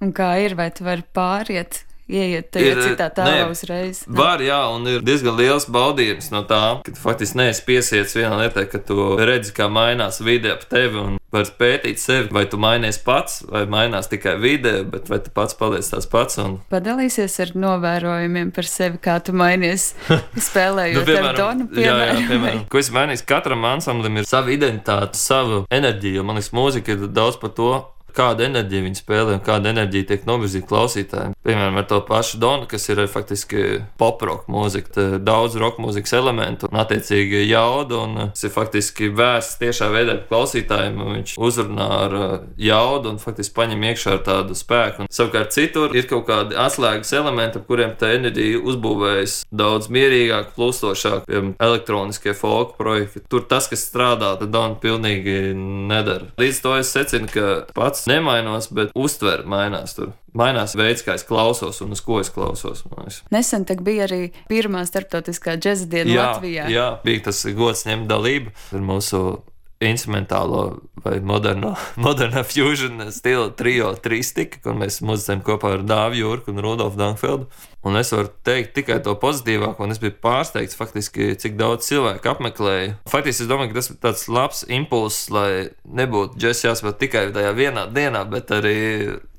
Un 0.00 0.14
kā 0.16 0.32
ir, 0.40 0.56
vai 0.56 0.70
tu 0.72 0.86
vari 0.86 1.04
pāriet 1.14 1.82
ieiet 2.10 2.50
tajā 2.54 2.74
ir, 2.74 2.82
citā 2.90 3.08
tēlā 3.14 3.46
uzreiz. 3.50 4.02
Ne. 4.06 4.18
Var, 4.20 4.44
jā, 4.44 4.60
un 4.74 4.90
ir 4.90 5.06
diezgan 5.06 5.38
liels 5.38 5.68
baudījums 5.70 6.30
no 6.34 6.42
tā, 6.48 6.62
ka 6.84 6.94
tu 6.94 7.00
faktiski 7.00 7.40
neesi 7.40 7.64
piesiets 7.66 8.16
vienā 8.18 8.42
lietā, 8.44 8.66
ka 8.70 8.82
tu 8.82 9.14
redzi, 9.20 9.54
kā 9.56 9.70
mainās 9.72 10.20
vide 10.24 10.52
ap 10.54 10.66
tevi 10.70 11.00
un 11.00 11.18
var 11.30 11.46
pētīt 11.60 12.00
sevi, 12.02 12.30
vai 12.34 12.42
tu 12.50 12.58
mainies 12.60 12.98
pats, 13.06 13.44
vai 13.46 13.62
mainās 13.70 14.10
tikai 14.10 14.34
vide, 14.42 14.80
bet 14.90 15.06
vai 15.10 15.20
tu 15.22 15.30
pats 15.34 15.54
paliec 15.58 15.86
tās 15.86 16.08
pats. 16.10 16.40
Un... 16.42 16.58
Padalīsies 16.72 17.38
ar 17.44 17.54
novērojumiem 17.54 18.50
par 18.56 18.66
sevi, 18.66 18.98
kā 19.02 19.20
tu 19.24 19.34
mainies 19.36 19.92
spēlējot 20.48 20.98
nu, 20.98 21.06
piemēram, 21.06 21.30
ar 21.30 21.38
Donu. 21.38 21.68
Piemēram, 21.70 22.02
jā, 22.02 22.24
jā, 22.24 22.26
piemēram, 22.32 22.66
ko 22.72 22.82
es 22.82 22.90
mainīju, 22.94 23.24
katram 23.30 23.68
ansamblim 23.70 24.18
ir 24.18 24.28
sava 24.28 24.54
identitāte, 24.56 25.20
sava 25.20 25.62
enerģija, 25.70 26.26
man 26.26 26.40
liekas, 26.40 26.52
mūzika 26.56 26.96
ir 26.96 27.08
daudz 27.14 27.38
par 27.40 27.54
to, 27.54 27.72
kāda 28.16 28.46
enerģija 28.48 28.86
viņi 28.86 29.00
spēlē 29.00 29.36
un 29.38 29.44
kāda 29.44 29.72
enerģija 29.74 30.10
tiek 30.12 30.26
novirzīta 30.28 30.68
klausītājiem. 30.70 31.36
Piemēram, 31.46 31.78
ar 31.80 31.86
to 31.90 32.00
pašu 32.06 32.40
Donu, 32.40 32.66
kas 32.70 32.88
ir 32.90 33.00
faktiski 33.10 33.80
pop-rock 34.00 34.48
mūzika, 34.50 35.18
daudz 35.24 35.56
roka 35.60 35.82
mūzikas 35.82 36.14
elementu 36.18 36.68
un 36.70 36.80
attiecīgi 36.82 37.44
jaudu, 37.48 38.00
un 38.04 38.18
tas 38.32 38.46
ir 38.46 38.54
faktiski 38.54 39.10
vērsts 39.16 39.60
tiešā 39.60 39.90
veidā 39.92 40.18
klausītājiem. 40.28 41.00
Viņš 41.10 41.34
uzrunā 41.40 41.88
ar 42.04 42.16
uh, 42.16 42.34
jaudu 42.60 43.14
un 43.14 43.20
faktiski 43.22 43.56
paņem 43.56 43.86
iekšā 43.90 44.16
ar 44.18 44.24
tādu 44.26 44.56
spēku. 44.58 45.04
Un, 45.04 45.10
savukārt 45.12 45.54
citur 45.56 45.96
ir 45.96 46.08
kaut 46.10 46.26
kādi 46.28 46.58
atslēgas 46.60 47.12
elementi, 47.16 47.60
ap 47.60 47.68
kuriem 47.70 47.96
tā 48.00 48.12
enerģija 48.18 48.60
uzbūvējas 48.70 49.40
daudz 49.50 49.90
mierīgāk, 49.92 50.52
plūstošāk, 50.56 51.26
piemēram, 51.28 51.54
elektroniskie 51.60 52.34
folk 52.36 52.76
projekti. 52.80 53.24
Tur 53.30 53.46
tas, 53.50 53.68
kas 53.70 53.84
strādā, 53.88 54.34
tad 54.40 54.52
Donu 54.54 54.78
pilnīgi 54.82 55.54
nedara. 55.56 56.30
Līdz 56.40 56.62
to 56.64 56.76
es 56.80 56.92
secinu, 56.94 57.28
ka 57.30 57.48
pats 57.76 57.99
pats 58.00 58.08
nemainos, 58.08 58.70
bet 58.72 58.92
uztvere 58.94 59.44
mainās 59.48 59.94
tur. 59.96 60.14
Mainās 60.32 60.76
veids, 60.78 61.02
kā 61.04 61.16
es 61.18 61.24
klausos 61.26 61.80
un 61.82 61.92
uz 61.92 62.00
ko 62.00 62.20
es 62.20 62.30
klausos. 62.30 62.84
Nesen 63.30 63.66
bija 63.84 64.06
arī 64.06 64.32
pirmā 64.48 64.84
starptautiskā 64.86 65.58
džēza 65.58 65.88
diena 65.90 66.10
jā, 66.10 66.26
Latvijā. 66.30 66.68
Jā, 66.70 66.88
bija 67.04 67.26
tas 67.28 67.44
gods 67.56 67.84
ņemt 67.88 68.08
dalību 68.08 68.52
ar 68.72 68.80
mūsu 68.80 69.42
instrumentālo 69.80 70.82
vai 71.00 71.16
moderno, 71.24 71.72
modernā 72.04 72.42
fusion 72.44 73.00
stila 73.14 73.48
trio 73.56 73.94
tristika, 73.96 74.60
kur 74.64 74.76
mēs 74.76 75.00
muzicējam 75.04 75.42
kopā 75.46 75.74
ar 75.78 75.84
Dāvidu 75.88 76.26
Jurku 76.26 76.52
un 76.52 76.60
Rudolfu 76.64 77.00
Dankfeldu. 77.00 77.48
Un 77.88 77.96
es 77.96 78.12
varu 78.12 78.28
teikt 78.44 78.74
tikai 78.76 78.98
to 79.00 79.14
pozitīvāko, 79.16 79.86
un 79.86 79.94
es 79.94 80.02
biju 80.02 80.12
pārsteigts, 80.20 80.76
faktiski, 80.76 81.30
cik 81.40 81.56
daudz 81.56 81.88
cilvēku 81.88 82.28
apmeklēja. 82.34 82.98
Faktiski 83.08 83.46
es 83.46 83.48
domāju, 83.48 83.72
ka 83.72 83.80
tas 83.80 83.88
ir 83.88 83.98
tāds 84.04 84.26
labs 84.28 84.62
impulss, 84.68 85.30
lai 85.32 85.70
nebūtu 85.88 86.36
džeks 86.36 86.66
jāspēlē 86.66 86.94
tikai 87.00 87.24
tajā 87.32 87.56
vienā 87.56 87.86
dienā, 87.96 88.26
bet 88.28 88.52
arī 88.52 88.76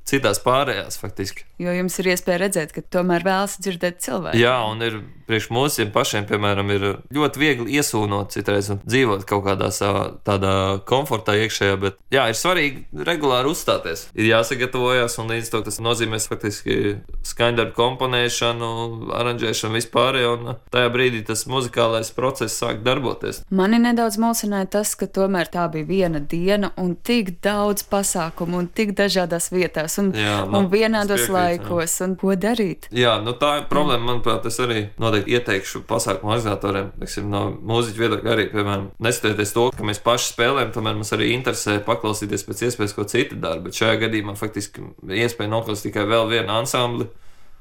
citās 0.08 0.40
pārējās 0.42 0.98
faktiski. 0.98 1.46
Jo 1.62 1.72
jums 1.76 1.96
ir 2.02 2.10
iespēja 2.12 2.42
redzēt, 2.42 2.74
ka 2.74 2.82
tomēr 2.82 3.22
vēlas 3.26 3.54
dzirdēt 3.62 4.02
cilvēku. 4.02 4.40
Jā, 4.40 4.56
un 4.66 4.82
ir 4.82 4.98
priekš 5.32 5.48
mums 5.54 5.80
pašiem, 5.92 6.26
piemēram, 6.28 6.70
ir 6.74 6.84
ļoti 7.14 7.40
viegli 7.40 7.78
iesūnot 7.78 8.34
citreiz 8.34 8.68
un 8.74 8.80
dzīvot 8.84 9.24
kaut 9.28 9.46
kādā 9.46 9.70
savā 9.72 10.04
tādā 10.26 10.82
komfortā 10.88 11.38
iekšējā, 11.40 11.78
bet 11.80 11.96
jā, 12.12 12.26
ir 12.28 12.36
svarīgi 12.36 13.04
regulāri 13.08 13.48
uzstāties. 13.48 14.04
Ir 14.12 14.28
jāsagatavojas, 14.28 15.16
un 15.22 15.32
līdz 15.32 15.48
to 15.54 15.62
tas 15.64 15.80
nozīmē 15.80 16.20
faktiski 16.20 16.98
skaņdarbu 17.26 17.72
komponēšanu, 17.78 18.68
aranžēšanu 19.16 19.78
vispār, 19.78 20.20
un 20.28 20.52
tajā 20.74 20.92
brīdī 20.92 21.22
tas 21.26 21.46
muzikālais 21.48 22.12
process 22.14 22.60
sāk 22.60 22.82
darboties. 22.84 23.42
Mani 23.48 23.80
nedaudz 23.80 24.20
mulsināja 24.20 24.68
tas, 24.76 24.92
ka 24.98 25.08
tomēr 25.08 25.48
tā 25.52 25.64
bija 25.72 25.88
viena 25.88 26.20
diena 26.20 26.72
un 26.80 26.92
tik 26.96 27.38
daudz 27.44 27.86
pasākumu 27.88 28.60
un 28.60 28.68
tik 28.68 28.92
dažādās 28.98 29.48
vietās 29.54 29.96
un, 30.02 30.12
jā, 30.16 30.42
nu, 30.44 30.60
un 30.60 30.70
vienādos 30.72 31.24
piekrīt, 31.24 31.36
laikos, 31.38 31.96
jā. 31.96 32.08
un 32.10 32.16
ko 32.20 32.36
darīt. 32.36 32.90
Jā, 32.92 33.16
nu 33.24 33.36
tā 33.38 33.54
ir 33.62 33.68
problēma, 33.72 34.12
manuprāt, 34.12 34.42
tas 34.44 34.60
arī 34.62 34.82
noteikti 35.00 35.21
ieteikšu 35.28 35.82
pasākumu 35.88 36.32
organizatoriem, 36.34 36.90
teiksim, 37.00 37.28
no 37.32 37.44
mūziķa 37.68 38.02
viedokļa 38.02 38.32
arī, 38.34 38.46
piemēram, 38.52 38.88
neskatoties 39.02 39.54
to, 39.56 39.68
ka 39.76 39.86
mēs 39.88 40.02
paši 40.04 40.30
spēlējam, 40.32 40.72
tomēr 40.74 40.98
mums 40.98 41.12
arī 41.16 41.32
interesē 41.36 41.78
paklausīties 41.86 42.46
pēc 42.48 42.64
iespējas, 42.68 42.96
ko 42.96 43.06
citi 43.10 43.38
dara, 43.42 43.62
bet 43.64 43.78
šajā 43.78 44.00
gadījumā 44.04 44.36
faktiski 44.40 44.86
iespēja 45.22 45.52
noklausīt 45.52 45.90
tikai 45.90 46.06
vēl 46.10 46.30
vienu 46.32 46.56
ansambli. 46.60 47.08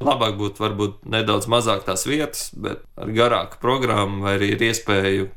Labāk 0.02 0.34
būtu 0.40 0.64
varbūt 0.64 1.04
nedaudz 1.14 1.46
mazāk 1.52 1.86
tās 1.86 2.08
vietas, 2.10 2.50
bet 2.58 2.82
ar 2.98 3.14
garāku 3.14 3.62
programmu, 3.62 4.24
vai 4.26 4.40
arī 4.40 4.56
ir 4.56 4.64
iespēju, 4.72 5.30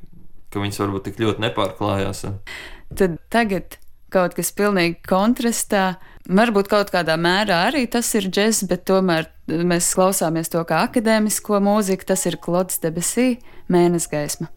ka 0.48 0.62
viņas 0.62 0.80
varbūt 0.80 1.10
tik 1.10 1.20
ļoti 1.20 1.44
nepārklājās. 1.44 2.24
Tad 2.96 3.18
tagad 3.34 3.76
kaut 4.14 4.36
kas 4.38 4.52
pilnīgi 4.56 5.00
kontrastā. 5.08 5.94
Varbūt 6.24 6.70
kaut 6.72 6.92
kādā 6.94 7.18
mērā 7.20 7.66
arī 7.68 7.84
tas 7.90 8.08
ir 8.16 8.30
džeks, 8.30 8.64
bet 8.70 8.86
tomēr 8.88 9.28
mēs 9.48 9.92
klausāmies 9.96 10.50
to 10.52 10.62
kā 10.68 10.84
akadēmisko 10.88 11.60
mūziku. 11.64 12.08
Tas 12.12 12.26
ir 12.30 12.40
Klods 12.42 12.80
debesī, 12.82 13.38
mēnesis 13.72 14.10
gaisma. 14.12 14.50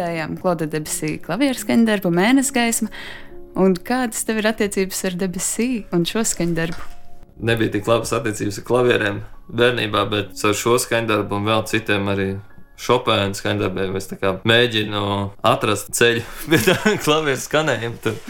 Dzirdējām 0.00 0.38
Klauda 0.40 0.66
debesī 0.70 1.18
klavieru 1.20 1.58
skaņdarbu, 1.60 2.10
mēnesis 2.14 2.54
gaisma. 2.54 2.88
Un 3.58 3.74
kādas 3.74 4.24
tev 4.24 4.38
ir 4.40 4.48
attiecības 4.48 5.04
ar 5.04 5.16
debesī 5.18 5.84
un 5.92 6.06
šo 6.06 6.22
skaņdarbu? 6.24 6.86
Nebija 7.40 7.72
tik 7.74 7.88
labas 7.88 8.12
attiecības 8.14 8.60
ar 8.60 8.66
klavierēm 8.68 9.18
bērnībā, 9.48 10.04
bet 10.12 10.38
ar 10.38 10.54
šo 10.56 10.78
skaņdarbu 10.80 11.36
un 11.36 11.50
vēl 11.50 11.66
citiem 11.68 12.08
arī 12.12 12.30
Chopēna 12.80 13.36
skaņdarbiem 13.36 13.96
es 13.98 14.06
mēģinu 14.48 15.02
atrast 15.44 15.90
ceļu 15.92 16.22
pie 16.48 16.60
tā 16.64 16.94
klavieru 17.04 17.40
skanējuma. 17.42 18.00
Tad 18.06 18.22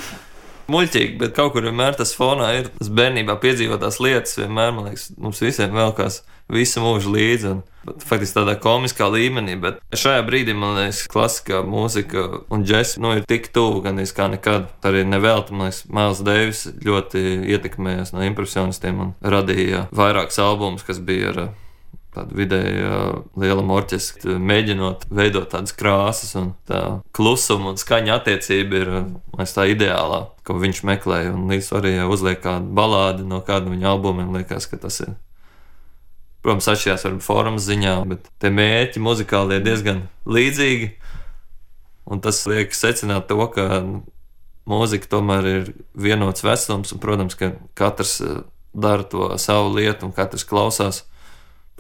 muļķīgi, 0.70 1.16
bet 1.20 1.34
kaut 1.36 1.54
kur 1.54 1.66
vienmēr 1.68 1.98
tas 1.98 2.14
fonā 2.16 2.52
ir. 2.58 2.70
Tas 2.78 2.92
bērnībā 3.00 3.36
piedzīvotās 3.42 4.00
lietas 4.02 4.38
vienmēr, 4.40 4.74
man 4.76 4.90
liekas, 4.90 5.10
mums 5.20 5.42
visiem 5.44 5.74
vēl 5.76 5.94
kāds 5.98 6.22
visu 6.50 6.82
mūžu 6.82 7.12
līdzi. 7.14 7.52
Un, 7.54 7.62
faktiski 8.04 8.36
tādā 8.36 8.56
komiskā 8.60 9.08
līmenī, 9.10 9.54
bet 9.60 9.78
šajā 9.96 10.20
brīdī 10.26 10.54
man 10.56 10.76
liekas, 10.76 11.06
klasiskā 11.10 11.62
mūzika 11.66 12.26
un 12.52 12.64
džeks 12.66 12.98
nu, 13.00 13.14
ir 13.16 13.24
tik 13.28 13.48
tuvu 13.54 13.80
gan 13.86 14.00
kā 14.16 14.28
nekad. 14.32 14.68
Arī 14.86 15.04
nevelti, 15.08 15.56
man 15.56 15.70
liekas, 15.70 15.84
Mails 15.88 16.22
Deivis 16.26 16.66
ļoti 16.84 17.24
ietekmējās 17.54 18.14
no 18.16 18.24
impresionistiem 18.26 19.00
un 19.06 19.16
radīja 19.24 19.86
vairākus 19.96 20.40
albumus, 20.42 20.86
kas 20.86 21.00
bija 21.02 21.32
ar 21.32 21.42
tādu 22.14 22.36
vidēju 22.40 22.98
lielam 23.40 23.70
orķestri, 23.74 24.34
mēģinot 24.50 25.06
veidot 25.14 25.48
tādas 25.52 25.74
krāsas, 25.76 26.34
un 26.38 26.52
tā 26.68 26.82
klusuma 27.16 27.72
un 27.72 27.80
skaņa 27.80 28.18
attiecība 28.18 28.82
ir 28.82 28.92
liekas, 28.96 29.56
tā 29.56 29.68
ideālā, 29.70 30.24
ko 30.46 30.58
viņš 30.58 30.84
meklē. 30.90 31.22
Un 31.32 31.48
līdz 31.52 31.72
arī 31.78 31.96
uzliek 32.04 32.42
kādu 32.42 32.70
balādi 32.76 33.26
no 33.26 33.42
kāda 33.46 33.70
viņa 33.72 33.92
albumiem, 33.94 34.32
liekas, 34.40 34.68
ka 34.70 34.80
tas 34.82 35.02
ir 35.06 35.16
Protams, 36.40 36.70
atšķirās 36.72 37.02
varbūt 37.04 37.24
formas 37.24 37.66
ziņā, 37.68 37.98
bet 38.08 38.28
tie 38.40 38.48
mērķi 38.54 39.02
muzikāli 39.04 39.58
ir 39.58 39.64
diezgan 39.66 40.06
līdzīgi. 40.24 40.94
Un 42.08 42.22
tas 42.24 42.38
liek 42.48 42.72
secināt 42.72 43.26
to, 43.28 43.44
ka 43.52 43.66
mūzika 44.70 45.10
tomēr 45.12 45.48
ir 45.50 45.68
vienots 45.92 46.44
vecums, 46.46 46.94
un, 46.94 47.02
protams, 47.02 47.36
ka 47.36 47.52
katrs 47.76 48.16
dara 48.72 49.04
to 49.04 49.28
savu 49.42 49.74
lietu, 49.76 50.08
un 50.08 50.16
katrs 50.16 50.46
klausās 50.48 51.02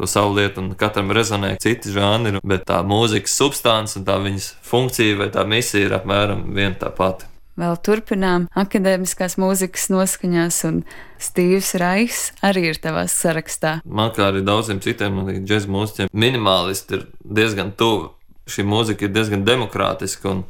to 0.00 0.08
savu 0.08 0.34
lietu, 0.38 0.62
un 0.64 0.76
katram 0.78 1.12
rezonē 1.14 1.54
citi 1.60 1.92
žanri, 1.92 2.40
bet 2.42 2.64
tā 2.68 2.80
mūzikas 2.86 3.34
substance 3.36 3.98
un 4.00 4.06
tā 4.08 4.16
viņas 4.22 4.54
funkcija 4.66 5.18
vai 5.20 5.28
tā 5.34 5.44
misija 5.48 5.88
ir 5.88 5.98
apmēram 6.00 6.48
viena 6.56 6.78
tā 6.80 6.92
pati. 6.94 7.28
Vēl 7.60 7.74
turpinām 7.84 8.46
akadēmiskās 8.56 9.36
mūzikas 9.40 9.90
noskaņās, 9.92 10.60
un 10.68 10.78
Stīvs 11.20 11.74
Raiss 11.82 12.30
arī 12.46 12.70
ir 12.70 12.80
tavā 12.80 13.04
sarakstā. 13.10 13.80
Man 13.84 14.14
kā 14.16 14.30
arī 14.30 14.40
daudziem 14.46 14.80
citiem 14.80 15.18
džēzus 15.42 15.68
mūziķiem, 15.68 16.12
minimālisti 16.14 16.96
ir 16.96 17.04
diezgan 17.20 17.74
tuvu. 17.76 18.14
Šī 18.48 18.64
mūzika 18.66 19.04
ir 19.04 19.12
diezgan 19.12 19.44
demokrātiska. 19.44 20.32
Un 20.32 20.46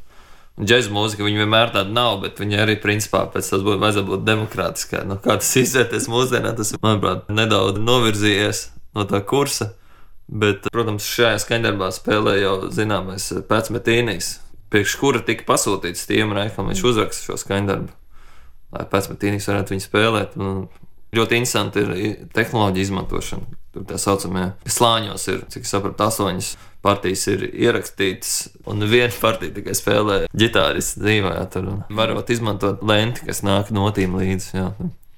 Džēzus 0.60 0.92
mūzika 0.92 1.24
vienmēr 1.24 1.72
tāda 1.74 1.90
nav, 1.94 2.20
bet 2.22 2.38
viņa 2.38 2.62
arī 2.62 2.76
principā 2.78 3.24
pēc 3.32 3.48
tam 3.48 3.64
būtu 3.66 3.80
vajadzētu 3.80 4.12
būt 4.12 4.26
demokrātiskai. 4.28 5.06
No 5.08 5.16
kā 5.24 5.38
tas 5.40 5.50
izvērties 5.56 6.06
mūsdienās, 6.12 6.58
tas, 6.58 6.74
manuprāt, 6.84 7.30
nedaudz 7.32 7.80
novirzījies 7.80 8.68
no 8.96 9.06
tā 9.08 9.22
kursa. 9.26 9.72
Bet, 10.30 10.68
protams, 10.70 11.06
šajā 11.10 11.40
skaņdarbā 11.42 11.88
spēlē 11.90 12.36
jau 12.38 12.54
zināmais 12.70 13.24
pēcmetīnijas, 13.48 14.36
priekš 14.70 14.92
kura 15.00 15.22
tika 15.26 15.42
pasūtīts 15.48 16.06
tiem 16.06 16.30
reikam, 16.36 16.68
viņš 16.70 16.84
uzraksta 16.86 17.26
šo 17.26 17.38
skaņdarbu. 17.40 17.90
Lai 18.70 18.84
pēcmetīnijas 18.92 19.48
varētu 19.50 19.74
viņu 19.74 19.82
spēlēt. 19.82 20.36
Un 20.38 20.68
ļoti 21.16 21.40
interesanti 21.40 21.82
ir 21.82 22.12
tehnoloģija 22.36 22.86
izmantošana. 22.86 23.58
Tur 23.74 23.86
tā 23.86 23.98
saucamie 24.02 24.48
slāņos 24.66 25.26
ir, 25.30 25.42
cik 25.50 25.66
saprotu, 25.66 26.06
astoņas 26.06 26.52
partijas 26.82 27.26
ir 27.30 27.44
ierakstītas, 27.50 28.32
un 28.70 28.86
viena 28.90 29.12
partija 29.20 29.54
tikai 29.58 29.74
spēlē 29.78 30.16
ģitārists 30.30 30.98
dzīvē. 30.98 31.34
Tur 31.54 31.68
varot 31.94 32.30
izmantot 32.30 32.82
lenti, 32.86 33.26
kas 33.26 33.44
nāk 33.46 33.70
notīm 33.74 34.16
līdzi. 34.18 34.54
Jā. 34.56 34.70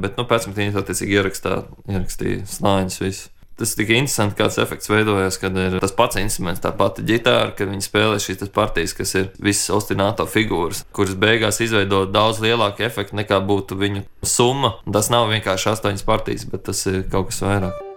Bet 0.02 0.18
nu, 0.18 0.26
pēc 0.28 0.48
tam 0.48 0.56
viņi 0.56 0.76
attiecīgi 0.80 1.16
ierakstā, 1.20 1.62
ierakstīja 1.92 2.48
slāņus 2.48 3.00
visus. 3.04 3.28
Tas 3.62 3.76
tik 3.78 3.92
interesanti, 3.94 4.34
kāds 4.40 4.56
efekts 4.58 4.90
veidojas, 4.90 5.36
kad 5.38 5.54
ir 5.54 5.76
tas 5.78 5.92
pats 5.94 6.18
instruments, 6.18 6.58
tā 6.64 6.72
pati 6.74 7.04
ģitāra, 7.06 7.52
kad 7.54 7.70
viņi 7.70 7.86
spēlē 7.86 8.16
šīs 8.18 8.42
partijas, 8.50 8.96
kas 8.98 9.14
ir 9.20 9.28
visas 9.38 9.70
ostināto 9.76 10.26
figūras, 10.26 10.82
kuras 10.90 11.14
beigās 11.14 11.62
izveido 11.62 12.02
daudz 12.10 12.42
lielāku 12.42 12.82
efektu 12.88 13.20
nekā 13.20 13.38
būtu 13.46 13.78
viņu 13.78 14.02
summa. 14.26 14.74
Tas 14.90 15.12
nav 15.14 15.30
vienkārši 15.30 15.72
astoņas 15.76 16.06
partijas, 16.10 16.50
bet 16.50 16.66
tas 16.72 16.82
ir 16.90 17.04
kaut 17.06 17.30
kas 17.30 17.42
vairāk. 17.46 17.91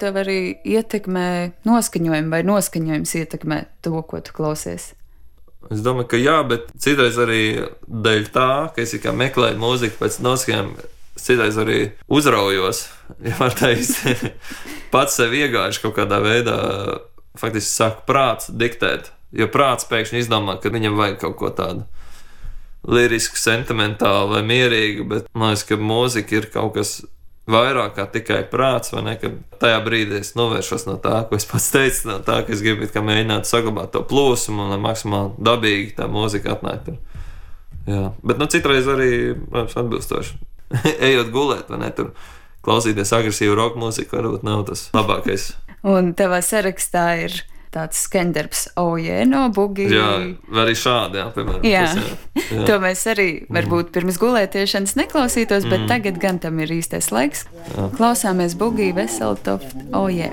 Tev 0.00 0.16
arī 0.20 0.38
ietekmē 0.66 1.28
noskaņojumu, 1.68 2.32
vai 2.32 2.40
noskaņojums 2.48 3.14
ietekmē 3.20 3.60
to, 3.84 3.94
ko 4.08 4.22
tu 4.24 4.34
klausies? 4.36 4.92
Es 5.70 5.82
domāju, 5.84 6.08
ka 6.10 6.20
jā, 6.20 6.38
bet 6.48 6.70
citreiz 6.80 7.18
arī 7.20 7.42
dēļ 7.84 8.30
tā, 8.32 8.50
ka 8.74 8.82
es 8.82 8.94
meklēju 8.96 9.60
mūziku 9.60 10.00
pēc 10.00 10.18
noskaņām, 10.24 10.72
citreiz 11.20 11.60
arī 11.60 11.82
uzraujos. 12.08 12.88
Ja 13.26 13.34
var 13.40 13.50
teikt, 13.58 14.04
pats 14.94 15.16
sev 15.18 15.32
iegājuši 15.34 15.80
kaut 15.82 15.96
kādā 15.96 16.20
veidā, 16.22 16.58
faktiski 17.36 17.72
sāk 17.72 18.04
prāts 18.06 18.46
diktēt. 18.54 19.10
Jo 19.34 19.48
prāts 19.50 19.88
pēkšņi 19.90 20.22
izdomā, 20.22 20.54
ka 20.62 20.70
viņam 20.70 20.94
vajag 20.98 21.16
kaut 21.24 21.34
ko 21.40 21.50
tādu 21.54 21.82
lirisku, 22.86 23.38
sentimentālu 23.38 24.30
vai 24.36 24.44
mierīgu, 24.46 25.06
bet 25.10 25.26
man 25.34 25.52
liekas, 25.52 25.66
ka 25.68 25.80
mūzika 25.82 26.38
ir 26.38 26.48
kaut 26.54 26.76
kas 26.78 27.00
vairāk 27.50 27.94
kā 27.96 28.06
tikai 28.12 28.42
prāts, 28.50 28.92
vai 28.94 29.04
ne? 29.06 29.14
Kad 29.20 29.38
tajā 29.62 29.78
brīdī 29.84 30.20
es 30.20 30.34
novēršos 30.38 30.86
no 30.88 30.96
tā, 31.02 31.22
ko 31.28 31.38
es 31.38 31.46
pats 31.48 31.70
teicu, 31.74 32.08
no 32.10 32.18
tā, 32.26 32.40
ka 32.46 32.54
es 32.54 32.64
gribu 32.64 32.86
mēģināt 32.86 33.48
saglabāt 33.48 33.94
to 33.94 34.02
plūsmu 34.06 34.68
un 34.68 34.82
maksimāli 34.82 35.32
dabīgi 35.50 35.96
tā 35.98 36.08
mūzika 36.10 36.56
atnākt. 36.56 36.92
Jā, 37.88 38.10
bet 38.22 38.40
nu, 38.40 38.46
citreiz 38.50 38.88
arī, 38.90 39.10
protams, 39.48 39.78
atbilstoši. 39.80 40.36
Ejot 41.08 41.32
gulēt, 41.34 41.70
vai 41.72 41.80
ne? 41.82 41.90
Tur 41.96 42.12
klausīties 42.66 43.14
agresīvu 43.16 43.56
roka 43.58 43.80
mūziku 43.80 44.20
varbūt 44.20 44.44
nav 44.46 44.66
tas 44.68 44.88
labākais. 44.94 45.54
Un 45.88 46.12
tavā 46.14 46.42
sarakstā 46.44 47.06
ir 47.24 47.40
tāds 47.74 48.00
skandarbs, 48.06 48.64
ojē, 48.80 49.22
no 49.30 49.44
bugi. 49.54 49.86
Jā, 49.94 50.08
arī 50.62 50.74
šādi, 50.78 51.20
jā, 51.20 51.26
piemēram. 51.36 51.66
Jā. 51.66 51.84
Tas, 51.86 52.00
jā. 52.02 52.14
jā. 52.58 52.66
to 52.68 52.78
mēs 52.82 53.04
arī 53.12 53.28
varbūt 53.46 53.88
mm. 53.88 53.94
pirms 53.96 54.20
gulētiešanas 54.22 54.96
neklausītos, 54.98 55.68
bet 55.70 55.84
mm. 55.84 55.90
tagad 55.90 56.20
gan 56.22 56.42
tam 56.42 56.58
ir 56.64 56.74
īstais 56.80 57.10
laiks. 57.14 57.46
Jā. 57.70 57.90
Klausāmies 57.98 58.58
bugi 58.58 58.90
Veseltoft, 58.96 59.76
ojē. 59.94 60.32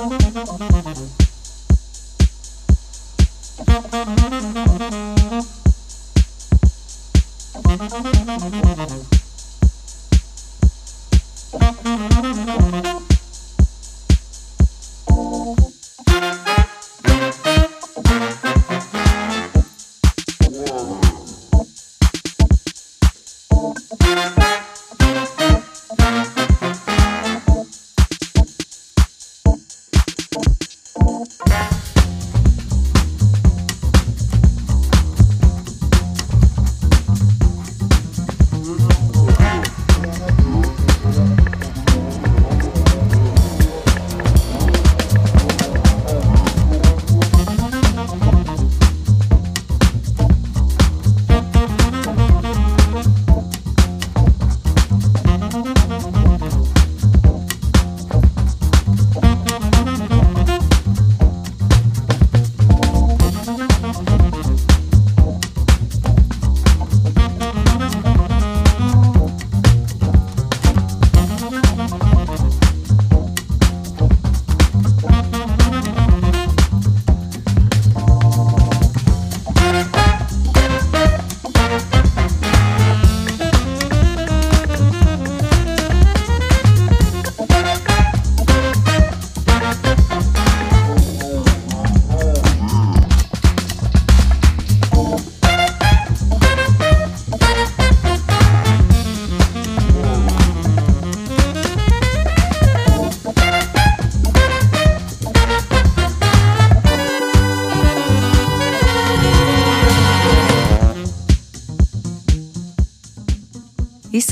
Thank 0.00 1.20
you. 1.20 1.29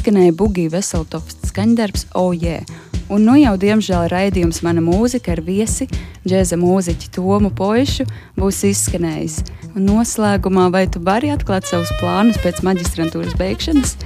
Izskanēja 0.08 0.32
Bugija 0.40 0.70
Veseltofts 0.72 1.50
skaņdarbs 1.50 2.06
Oh 2.16 2.32
Yeah! 2.32 2.64
Un 3.12 3.26
nu 3.28 3.34
jau, 3.36 3.52
diemžēl, 3.60 4.06
raidījums 4.08 4.62
Mana 4.64 4.80
mūzika 4.80 5.34
ar 5.34 5.42
viesi, 5.44 5.84
džēza 6.24 6.56
mūziķi 6.56 7.10
Tomu 7.12 7.52
Poišu 7.52 8.08
būs 8.40 8.62
izskanējis. 8.70 9.36
Un 9.74 9.84
noslēgumā, 9.84 10.70
vai 10.72 10.86
tu 10.88 11.04
vari 11.04 11.28
atklāt 11.34 11.68
savus 11.68 11.92
plānus 12.00 12.40
pēc 12.40 12.64
maģistrantūras 12.64 13.36
beigšanas, 13.36 13.98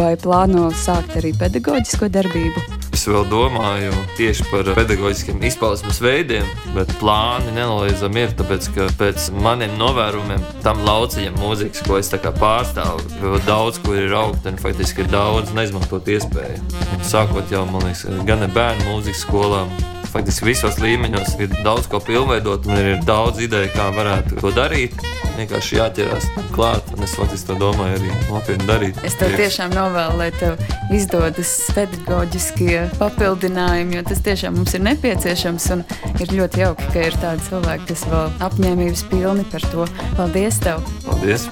vai 0.00 0.14
plāno 0.16 0.70
sākt 0.72 1.20
arī 1.20 1.36
pedagoģisko 1.36 2.08
darbību? 2.16 2.79
Es 2.90 3.06
vēl 3.06 3.22
domāju 3.30 3.92
tieši 4.18 4.44
par 4.50 4.66
pedagoģiskiem 4.76 5.38
izpausmes 5.46 6.00
veidiem, 6.02 6.46
bet 6.74 6.90
plāni 7.00 7.54
nenoliedzami 7.54 8.24
ir. 8.24 8.34
Tāpēc, 8.38 8.66
ka 8.74 8.88
pēc 9.00 9.28
maniem 9.44 9.76
novērojumiem, 9.80 10.42
tam 10.64 10.82
lauciņam, 10.86 11.38
mūzikas, 11.40 11.84
ko 11.86 12.00
es 12.00 12.10
pārstāvu, 12.40 13.06
jau 13.22 13.38
daudz 13.46 13.78
kur 13.84 13.96
ir 14.00 14.16
augt, 14.18 14.48
un 14.50 14.58
faktiski 14.60 15.04
ir 15.04 15.12
daudz 15.14 15.54
neizmantot 15.56 16.10
iespēju. 16.10 16.60
Un 16.98 17.06
sākot 17.06 17.54
jau, 17.54 17.64
man 17.70 17.86
liekas, 17.86 18.04
gan 18.28 18.44
bērnu 18.54 18.90
mūzikas 18.90 19.24
skolām, 19.24 19.72
faktiski 20.10 20.48
visos 20.48 20.78
līmeņos 20.82 21.36
ir 21.40 21.52
daudz 21.64 21.88
ko 21.90 22.00
pilnveidot, 22.04 22.66
un 22.68 22.78
ir 22.78 23.02
daudz 23.06 23.42
ideju, 23.44 23.70
kā 23.74 23.90
varētu 23.94 24.40
to 24.42 24.52
darīt. 24.56 24.96
Vienkārši 25.38 25.78
jāķerās 25.78 26.26
klāt, 26.52 26.90
un 26.96 27.04
es 27.06 27.14
faktiski 27.16 27.52
to 27.52 27.56
domāju 27.60 28.00
arī 28.00 28.10
nopietni 28.28 28.66
darīt. 28.68 28.98
Es 29.06 29.16
tev 29.20 29.36
tiešām 29.38 29.72
novēlu, 29.76 30.18
lai 30.20 30.30
tev 30.36 30.58
izdodas 30.94 31.54
pedagoģiskie 31.76 32.82
papildinājumi, 32.98 34.00
jo 34.00 34.06
tas 34.10 34.24
tiešām 34.26 34.58
mums 34.60 34.74
ir 34.76 34.84
nepieciešams, 34.88 35.70
un 35.76 35.86
ir 36.18 36.34
ļoti 36.34 36.64
jauki, 36.64 36.90
ka 36.94 37.06
ir 37.08 37.20
tādi 37.22 37.46
cilvēki, 37.48 37.88
kas 37.92 38.04
vēl 38.10 38.34
apņēmības 38.50 39.06
pilni 39.14 39.46
par 39.54 39.70
to. 39.70 39.88
Paldies 40.18 40.60
tev! 40.66 40.84
Paldies! 41.06 41.48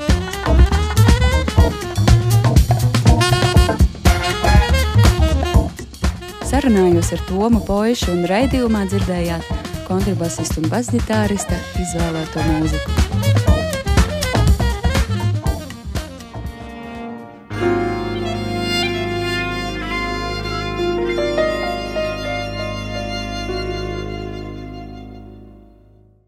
Sarunājos 6.49 7.11
ar 7.13 7.21
Tomu 7.29 7.59
Poišu 7.61 8.15
un 8.15 8.23
raidījumā 8.31 8.87
dzirdējāt 8.89 9.51
kontrabasistu 9.85 10.63
un 10.63 10.71
basģitārista 10.73 11.61
izvēlēto 11.85 12.47
mūziku. 12.49 13.38